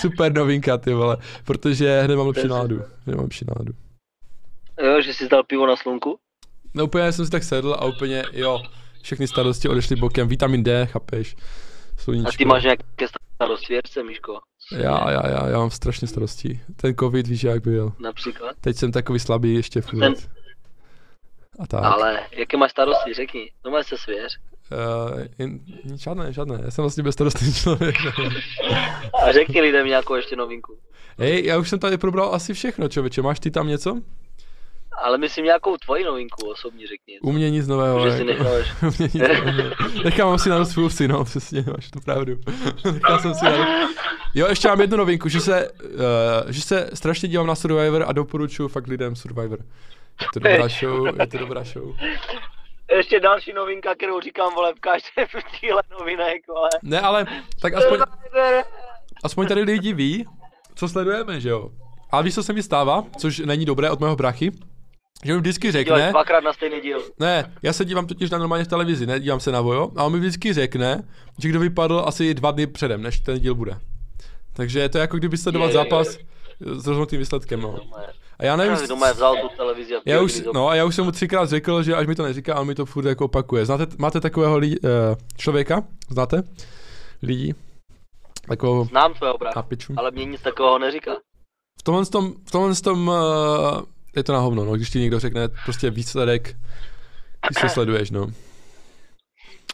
super 0.00 0.32
novinka, 0.32 0.78
ty 0.78 0.92
vole, 0.92 1.16
protože 1.44 2.02
hned 2.02 2.16
mám 2.16 2.26
lepší 2.26 2.48
náladu. 2.48 2.82
Hned 3.06 3.16
mám 3.16 3.24
lepší 3.24 3.44
náladu. 3.48 3.72
Jo, 4.82 5.02
že 5.02 5.14
jsi 5.14 5.28
dal 5.28 5.44
pivo 5.44 5.66
na 5.66 5.76
slunku? 5.76 6.18
No 6.74 6.84
úplně 6.84 7.12
jsem 7.12 7.24
si 7.24 7.30
tak 7.30 7.42
sedl 7.42 7.76
a 7.78 7.84
úplně, 7.84 8.24
jo, 8.32 8.62
všechny 9.02 9.28
starosti 9.28 9.68
odešly 9.68 9.96
bokem, 9.96 10.28
vitamin 10.28 10.62
D, 10.62 10.86
chápeš, 10.86 11.36
sluníčko. 11.96 12.28
A 12.28 12.36
ty 12.38 12.44
máš 12.44 12.62
nějaké 12.62 12.84
starosti, 13.34 13.72
věřce, 13.72 14.02
Miško? 14.02 14.38
Já, 14.72 15.10
já, 15.10 15.28
já, 15.28 15.48
já 15.48 15.58
mám 15.58 15.70
strašně 15.70 16.08
starostí. 16.08 16.60
Ten 16.76 16.94
covid, 16.96 17.26
víš, 17.26 17.44
jak 17.44 17.62
byl. 17.62 17.92
Například? 17.98 18.56
Teď 18.60 18.76
jsem 18.76 18.92
takový 18.92 19.18
slabý 19.18 19.54
ještě 19.54 19.80
v 19.80 19.90
Ten... 19.90 20.14
A 21.58 21.66
tak. 21.66 21.84
Ale 21.84 22.20
jaké 22.32 22.56
máš 22.56 22.70
starosti, 22.70 23.14
řekni, 23.14 23.50
to 23.62 23.70
máš 23.70 23.86
se 23.86 23.96
svěř. 23.98 24.38
Uh, 24.72 25.20
jen, 25.38 25.60
žádné, 25.94 26.32
žádné, 26.32 26.60
já 26.64 26.70
jsem 26.70 26.82
vlastně 26.82 27.02
bezstarostný 27.02 27.52
člověk. 27.62 27.96
A 29.24 29.32
řekni 29.32 29.60
lidem 29.60 29.86
nějakou 29.86 30.14
ještě 30.14 30.36
novinku. 30.36 30.78
Hej, 31.18 31.44
já 31.44 31.58
už 31.58 31.68
jsem 31.68 31.78
tady 31.78 31.98
probral 31.98 32.34
asi 32.34 32.54
všechno, 32.54 32.88
člověče, 32.88 33.22
máš 33.22 33.40
ty 33.40 33.50
tam 33.50 33.68
něco? 33.68 34.00
Ale 35.02 35.18
myslím 35.18 35.44
nějakou 35.44 35.76
tvoji 35.76 36.04
novinku 36.04 36.50
osobní 36.50 36.86
řekni. 36.86 37.20
U 37.20 37.32
mě 37.32 37.50
nic 37.50 37.66
nového. 37.66 38.10
Že 38.10 38.16
si 38.16 38.24
necháš. 38.24 38.66
Nechám 40.04 40.38
si 40.38 40.48
na 40.48 40.64
svůj 40.64 40.88
vsi, 40.88 41.08
no, 41.08 41.24
přesně, 41.24 41.64
máš 41.72 41.90
tu 41.90 42.00
pravdu. 42.00 42.38
Nechal 42.92 43.18
jsem 43.18 43.34
si 43.34 43.44
na 43.44 43.88
Jo, 44.34 44.46
ještě 44.48 44.68
mám 44.68 44.80
jednu 44.80 44.96
novinku, 44.96 45.28
že 45.28 45.40
se, 45.40 45.70
uh, 45.70 45.90
že 46.48 46.62
se 46.62 46.90
strašně 46.94 47.28
dívám 47.28 47.46
na 47.46 47.54
Survivor 47.54 48.04
a 48.08 48.12
doporučuji 48.12 48.68
fakt 48.68 48.86
lidem 48.86 49.16
Survivor. 49.16 49.58
Je 50.20 50.26
to 50.34 50.40
dobrá 50.40 50.68
show, 50.80 51.06
je 51.20 51.26
to 51.26 51.38
dobrá 51.38 51.64
show. 51.64 51.96
Ještě 52.96 53.20
další 53.20 53.52
novinka, 53.52 53.94
kterou 53.94 54.20
říkám, 54.20 54.54
vole, 54.54 54.72
v 54.74 54.80
každém 54.80 55.42
díle 55.60 55.82
novinek, 55.98 56.48
vole. 56.48 56.68
Ne, 56.82 57.00
ale 57.00 57.26
tak 57.60 57.74
aspoň, 57.74 58.00
aspoň 59.24 59.46
tady 59.46 59.62
lidi 59.62 59.92
ví, 59.92 60.26
co 60.74 60.88
sledujeme, 60.88 61.40
že 61.40 61.48
jo. 61.48 61.70
Ale 62.10 62.22
víš, 62.22 62.34
co 62.34 62.42
se 62.42 62.52
mi 62.52 62.62
stává, 62.62 63.04
což 63.18 63.38
není 63.38 63.64
dobré 63.64 63.90
od 63.90 64.00
mého 64.00 64.16
brachy, 64.16 64.52
že 65.24 65.32
mi 65.32 65.38
vždycky 65.38 65.72
řekne... 65.72 66.10
dvakrát 66.10 66.44
na 66.44 66.52
stejný 66.52 66.80
díl. 66.80 67.02
Ne, 67.18 67.52
já 67.62 67.72
se 67.72 67.84
dívám 67.84 68.06
totiž 68.06 68.30
na 68.30 68.38
normálně 68.38 68.64
v 68.64 68.68
televizi, 68.68 69.06
ne, 69.06 69.20
dívám 69.20 69.40
se 69.40 69.52
na 69.52 69.60
Vojo, 69.60 69.90
a 69.96 70.04
on 70.04 70.12
mi 70.12 70.18
vždycky 70.18 70.52
řekne, 70.52 71.08
že 71.38 71.48
kdo 71.48 71.60
vypadl 71.60 72.04
asi 72.06 72.34
dva 72.34 72.50
dny 72.50 72.66
předem, 72.66 73.02
než 73.02 73.20
ten 73.20 73.38
díl 73.38 73.54
bude. 73.54 73.78
Takže 74.52 74.80
je 74.80 74.88
to 74.88 74.98
jako 74.98 75.16
kdyby 75.16 75.36
sledoval 75.36 75.72
zápas 75.72 76.08
s 76.60 76.86
rozhodnutým 76.86 77.18
výsledkem, 77.18 77.60
no. 77.60 77.78
A 78.38 78.44
já 78.44 78.56
nevím... 78.56 78.88
Doma 78.88 79.08
je 79.08 79.14
vzal 79.14 79.36
tu 79.36 79.48
televizi 79.56 79.96
a 79.96 80.00
já 80.06 80.20
už, 80.20 80.42
no 80.54 80.68
a 80.68 80.74
já 80.74 80.84
už 80.84 80.94
jsem 80.94 81.04
mu 81.04 81.12
třikrát 81.12 81.48
řekl, 81.48 81.82
že 81.82 81.94
až 81.94 82.06
mi 82.06 82.14
to 82.14 82.22
neříká, 82.22 82.54
a 82.54 82.60
on 82.60 82.66
mi 82.66 82.74
to 82.74 82.86
furt 82.86 83.06
jako 83.06 83.24
opakuje. 83.24 83.66
Znáte, 83.66 83.86
máte 83.98 84.20
takového 84.20 84.58
lidi, 84.58 84.80
uh, 84.80 84.88
člověka? 85.36 85.82
Znáte? 86.10 86.42
Lidí? 87.22 87.54
Takovou... 88.48 88.84
Znám 88.84 89.14
tvého 89.14 89.38
brata, 89.38 89.66
ale 89.96 90.10
mě 90.10 90.24
nic 90.24 90.40
takového 90.40 90.78
neříká. 90.78 91.10
V 91.80 91.82
tomhle 91.82 92.06
tom, 92.06 92.32
v 92.48 92.50
tomhle 92.50 92.74
tom 92.74 93.08
uh, 93.08 93.14
je 94.18 94.24
to 94.24 94.32
na 94.32 94.38
hovno, 94.38 94.64
no, 94.64 94.72
když 94.72 94.90
ti 94.90 94.98
někdo 95.00 95.20
řekne 95.20 95.48
prostě 95.64 95.90
výsledek, 95.90 96.56
když 97.48 97.60
se 97.60 97.68
sleduješ, 97.68 98.10
no. 98.10 98.26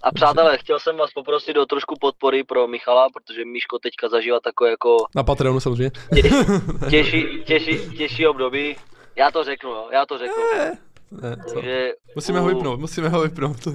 A 0.02 0.12
přátelé, 0.12 0.58
chtěl 0.58 0.80
jsem 0.80 0.96
vás 0.96 1.10
poprosit 1.12 1.56
o 1.56 1.66
trošku 1.66 1.94
podpory 2.00 2.44
pro 2.44 2.66
Michala, 2.66 3.06
protože 3.14 3.44
Miško 3.44 3.78
teďka 3.78 4.08
zažívá 4.08 4.40
takové 4.40 4.70
jako... 4.70 4.96
Na 5.14 5.22
Patreonu 5.22 5.60
samozřejmě. 5.60 5.90
Těžší, 6.90 7.26
těžší, 7.44 7.96
těžší 7.96 8.26
období. 8.26 8.76
Já 9.16 9.30
to 9.30 9.44
řeknu, 9.44 9.70
jo, 9.70 9.88
já 9.92 10.06
to 10.06 10.18
řeknu. 10.18 10.42
Ne, 10.56 10.78
ne, 11.10 11.36
Takže 11.54 11.92
musíme 12.14 12.40
u, 12.40 12.42
ho 12.42 12.48
vypnout, 12.48 12.80
musíme 12.80 13.08
ho 13.08 13.22
vypnout. 13.22 13.66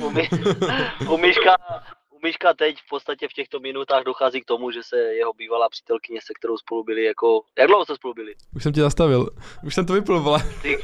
u, 0.00 0.10
mi, 0.10 0.28
u 1.08 1.16
Miška, 1.16 1.56
Myška 2.22 2.54
teď 2.54 2.76
v 2.76 2.88
podstatě 2.88 3.28
v 3.28 3.32
těchto 3.32 3.60
minutách 3.60 4.04
dochází 4.04 4.40
k 4.40 4.44
tomu, 4.44 4.70
že 4.70 4.82
se 4.82 4.96
jeho 4.96 5.32
bývalá 5.32 5.68
přítelkyně, 5.68 6.20
se 6.22 6.32
kterou 6.38 6.58
spolu 6.58 6.84
byli, 6.84 7.04
jako... 7.04 7.40
Jak 7.58 7.68
dlouho 7.68 7.84
se 7.84 7.94
spolu 7.94 8.14
byli? 8.14 8.34
Už 8.56 8.62
jsem 8.62 8.72
tě 8.72 8.80
zastavil. 8.80 9.30
Už 9.66 9.74
jsem 9.74 9.86
to 9.86 9.92
vypil, 9.92 10.20
vole. 10.20 10.42
Ty, 10.62 10.78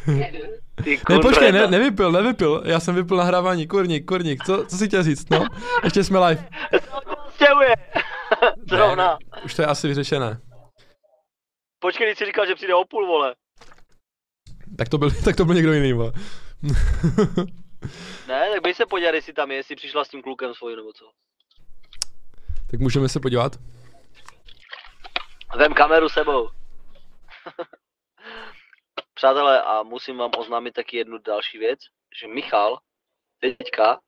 ty 0.84 1.00
ne, 1.10 1.18
počkej, 1.18 1.52
ne, 1.52 1.66
nevypil, 1.66 2.12
nevypil. 2.12 2.62
Já 2.64 2.80
jsem 2.80 2.94
vypil 2.94 3.16
nahrávání. 3.16 3.66
Kurník, 3.66 4.06
kurník. 4.06 4.44
Co, 4.44 4.66
co 4.66 4.76
si 4.76 4.88
chtěl 4.88 5.02
říct, 5.02 5.30
no? 5.30 5.44
Ještě 5.84 6.04
jsme 6.04 6.18
live. 6.26 6.48
Stěhuje. 7.34 7.74
Zrovna. 8.70 9.18
už 9.44 9.54
to 9.54 9.62
je 9.62 9.66
asi 9.66 9.88
vyřešené. 9.88 10.40
počkej, 11.78 12.06
když 12.06 12.18
jsi 12.18 12.26
říkal, 12.26 12.46
že 12.46 12.54
přijde 12.54 12.74
o 12.74 12.84
půl, 12.84 13.06
vole. 13.06 13.34
Tak 14.78 14.88
to 14.88 14.98
byl, 14.98 15.10
tak 15.24 15.36
to 15.36 15.44
byl 15.44 15.54
někdo 15.54 15.72
jiný, 15.72 15.92
vole. 15.92 16.12
ne, 18.26 18.50
tak 18.50 18.62
běž 18.62 18.76
se 18.76 18.86
podívat, 18.86 19.14
jestli 19.14 19.32
tam 19.32 19.50
je, 19.50 19.56
jestli 19.56 19.76
přišla 19.76 20.04
s 20.04 20.08
tím 20.08 20.22
klukem 20.22 20.54
svojím 20.54 20.76
nebo 20.76 20.92
co. 20.92 21.10
Tak 22.70 22.80
můžeme 22.80 23.08
se 23.08 23.20
podívat? 23.20 23.52
Vem 25.56 25.74
kameru 25.74 26.08
sebou. 26.08 26.50
Přátelé, 29.14 29.62
a 29.62 29.82
musím 29.82 30.16
vám 30.16 30.30
oznámit 30.38 30.74
taky 30.74 30.96
jednu 30.96 31.18
další 31.18 31.58
věc, 31.58 31.80
že 32.20 32.28
Michal 32.28 32.78
teďka 33.40 34.00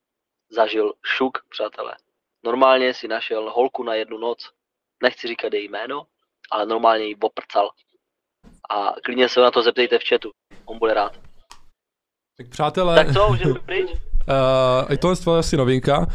zažil 0.50 0.92
šuk, 1.06 1.38
přátelé. 1.48 1.96
Normálně 2.44 2.94
si 2.94 3.08
našel 3.08 3.50
holku 3.50 3.82
na 3.82 3.94
jednu 3.94 4.18
noc, 4.18 4.50
nechci 5.02 5.28
říkat 5.28 5.52
její 5.52 5.68
jméno, 5.68 6.06
ale 6.50 6.66
normálně 6.66 7.04
ji 7.04 7.16
oprcal. 7.20 7.70
A 8.70 8.92
klidně 9.04 9.28
se 9.28 9.40
na 9.40 9.50
to 9.50 9.62
zeptejte 9.62 9.98
v 9.98 10.08
chatu, 10.08 10.30
on 10.64 10.78
bude 10.78 10.94
rád. 10.94 11.12
Tak 12.36 12.48
přátelé... 12.48 13.04
Tak 13.04 13.12
co, 13.12 13.28
už 13.28 13.40
je 13.40 13.54
pryč? 13.54 13.90
Uh, 14.28 14.96
tohle 14.96 15.34
je 15.34 15.38
asi 15.38 15.56
novinka, 15.56 16.06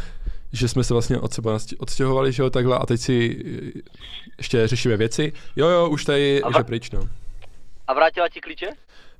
že 0.52 0.68
jsme 0.68 0.84
se 0.84 0.94
vlastně 0.94 1.18
od 1.18 1.32
sebe 1.32 1.50
odstěhovali, 1.78 2.32
že 2.32 2.42
jo, 2.42 2.50
takhle, 2.50 2.78
a 2.78 2.86
teď 2.86 3.00
si 3.00 3.44
eh, 3.76 3.80
ještě 4.38 4.66
řešíme 4.66 4.96
věci. 4.96 5.32
Jo, 5.56 5.68
jo, 5.68 5.88
už 5.88 6.04
tady 6.04 6.42
a 6.42 6.58
je 6.58 6.64
pryč, 6.64 6.90
no. 6.90 7.08
A 7.86 7.94
vrátila 7.94 8.28
ti 8.28 8.40
klíče? 8.40 8.66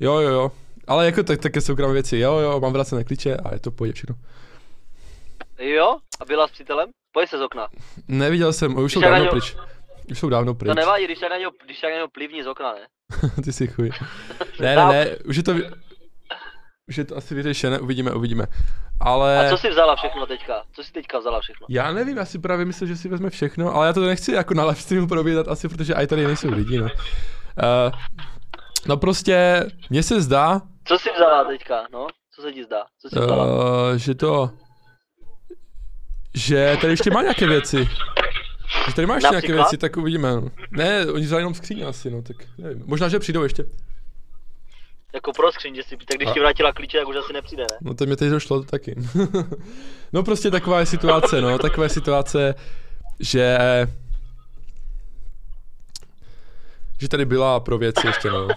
Jo, 0.01 0.21
jo, 0.21 0.31
jo. 0.31 0.53
Ale 0.87 1.07
jako 1.07 1.23
tak, 1.23 1.41
také 1.41 1.61
soukromé 1.61 1.93
věci, 1.93 2.19
jo, 2.19 2.39
jo, 2.39 2.61
mám 2.61 2.73
vrácené 2.73 3.05
klíče 3.05 3.37
a 3.37 3.55
je 3.55 3.61
to 3.61 3.71
pohodě 3.71 3.93
všechno. 3.93 4.17
Jo? 5.59 5.99
A 6.21 6.25
byla 6.25 6.49
s 6.49 6.51
přítelem? 6.51 6.89
Pojď 7.13 7.31
se 7.31 7.39
z 7.39 7.43
okna. 7.43 7.69
Neviděl 8.09 8.53
jsem, 8.53 8.77
už 8.77 8.93
jsou 8.93 9.01
dávno 9.01 9.19
něho... 9.19 9.31
pryč. 9.31 9.57
Už 10.11 10.19
jsou 10.19 10.29
dávno 10.29 10.55
pryč. 10.55 10.69
To 10.69 10.75
nevadí, 10.75 11.05
když 11.05 11.19
tak 11.19 11.31
na 11.31 11.37
něho, 11.37 11.53
když 11.65 11.81
tak 11.81 11.91
na 11.91 11.97
něho 11.97 12.09
plivní 12.09 12.43
z 12.43 12.47
okna, 12.47 12.75
ne? 12.75 12.81
Ty 13.45 13.53
si 13.53 13.67
chuj. 13.67 13.91
ne, 14.61 14.77
ne, 14.77 14.85
ne, 14.87 15.17
už 15.17 15.37
je 15.37 15.43
to, 15.43 15.53
už 16.89 16.99
je 16.99 17.05
to 17.05 17.17
asi 17.17 17.35
vyřešené, 17.35 17.79
uvidíme, 17.79 18.13
uvidíme. 18.13 18.47
Ale... 19.01 19.47
A 19.47 19.51
co 19.51 19.59
si 19.59 19.71
vzala 19.71 19.97
všechno 19.97 20.27
teďka? 20.27 20.63
Co 20.73 20.85
si 20.85 20.93
teďka 20.93 21.19
vzala 21.19 21.41
všechno? 21.41 21.67
Já 21.71 21.93
nevím, 21.93 22.17
já 22.17 22.25
si 22.25 22.39
právě 22.39 22.65
myslím, 22.65 22.89
že 22.89 22.97
si 22.97 23.09
vezme 23.09 23.31
všechno, 23.31 23.75
ale 23.75 23.87
já 23.87 23.93
to 23.93 24.01
nechci 24.01 24.33
jako 24.33 24.55
na 24.55 24.65
livestreamu 24.65 25.09
probírat 25.09 25.49
asi, 25.49 25.69
protože 25.69 25.95
i 25.95 26.07
tady 26.07 26.27
nejsou 26.27 26.51
lidi, 26.51 26.79
no. 26.79 26.85
Uh, 26.85 26.91
no 28.87 28.97
prostě, 28.97 29.67
mně 29.91 30.03
se 30.03 30.21
zdá... 30.21 30.61
Co 30.85 30.99
si 30.99 31.09
vzala 31.17 31.45
teďka, 31.45 31.87
no? 31.93 32.07
Co 32.35 32.43
se 32.43 32.53
ti 32.53 32.65
zdá? 32.65 32.85
Co 32.99 33.09
si 33.09 33.21
vzala? 33.21 33.45
Uh, 33.45 33.97
že 33.97 34.15
to... 34.15 34.51
Že 36.35 36.77
tady 36.81 36.93
ještě 36.93 37.11
má 37.11 37.23
nějaké 37.23 37.47
věci. 37.47 37.89
Že 38.89 38.95
tady 38.95 39.07
máš 39.07 39.23
nějaké 39.23 39.53
věci, 39.53 39.79
tak 39.79 39.97
uvidíme. 39.97 40.35
No. 40.35 40.49
Ne, 40.71 41.07
oni 41.07 41.25
vzali 41.25 41.41
jenom 41.41 41.55
skříň 41.55 41.87
asi, 41.87 42.11
no, 42.11 42.23
tak 42.23 42.37
nevím. 42.59 42.83
Možná, 42.87 43.09
že 43.09 43.19
přijdou 43.19 43.43
ještě. 43.43 43.65
Jako 45.15 45.33
pro 45.33 45.53
skříň, 45.53 45.75
že 45.75 45.83
si, 45.83 45.97
tak 45.97 46.17
když 46.17 46.29
a... 46.29 46.33
ti 46.33 46.41
vrátila 46.41 46.73
klíče, 46.73 46.99
tak 46.99 47.09
už 47.09 47.17
asi 47.17 47.33
nepřijde, 47.33 47.63
ne? 47.63 47.77
No 47.81 47.95
to 47.95 48.07
mi 48.07 48.17
teď 48.17 48.31
došlo 48.31 48.63
taky. 48.63 48.95
no 50.13 50.23
prostě 50.23 50.51
taková 50.51 50.81
je 50.81 50.87
situace, 50.87 51.41
no, 51.41 51.59
taková 51.59 51.85
je 51.85 51.91
situace, 51.91 52.55
že... 53.21 53.59
Že 57.01 57.09
tady 57.09 57.25
byla 57.25 57.61
pro 57.61 57.79
věci 57.79 58.07
ještě, 58.07 58.31
no. 58.31 58.49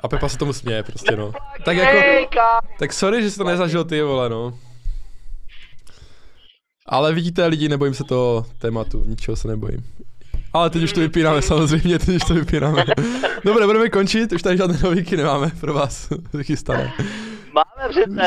A 0.00 0.08
Pepa 0.08 0.28
se 0.28 0.38
tomu 0.38 0.52
směje 0.52 0.82
prostě, 0.82 1.16
no. 1.16 1.32
Tak 1.64 1.76
jako... 1.76 2.38
Tak 2.78 2.92
sorry, 2.92 3.22
že 3.22 3.30
jsi 3.30 3.38
to 3.38 3.44
nezažil 3.44 3.84
ty, 3.84 4.02
vole, 4.02 4.28
no. 4.28 4.58
Ale 6.86 7.14
vidíte 7.14 7.46
lidi, 7.46 7.68
nebojím 7.68 7.94
se 7.94 8.04
toho 8.04 8.46
tématu, 8.58 9.04
ničeho 9.04 9.36
se 9.36 9.48
nebojím. 9.48 9.86
Ale 10.52 10.70
teď 10.70 10.82
už 10.82 10.92
to 10.92 11.00
vypínáme 11.00 11.42
samozřejmě, 11.42 11.98
teď 11.98 12.16
už 12.16 12.22
to 12.22 12.34
vypínáme. 12.34 12.84
Dobře, 13.44 13.66
budeme 13.66 13.88
končit, 13.88 14.32
už 14.32 14.42
tady 14.42 14.56
žádné 14.56 14.78
novinky 14.82 15.16
nemáme 15.16 15.50
pro 15.60 15.74
vás 15.74 16.08
chystané. 16.42 16.92
Máme 17.54 17.88
přece. 17.90 18.22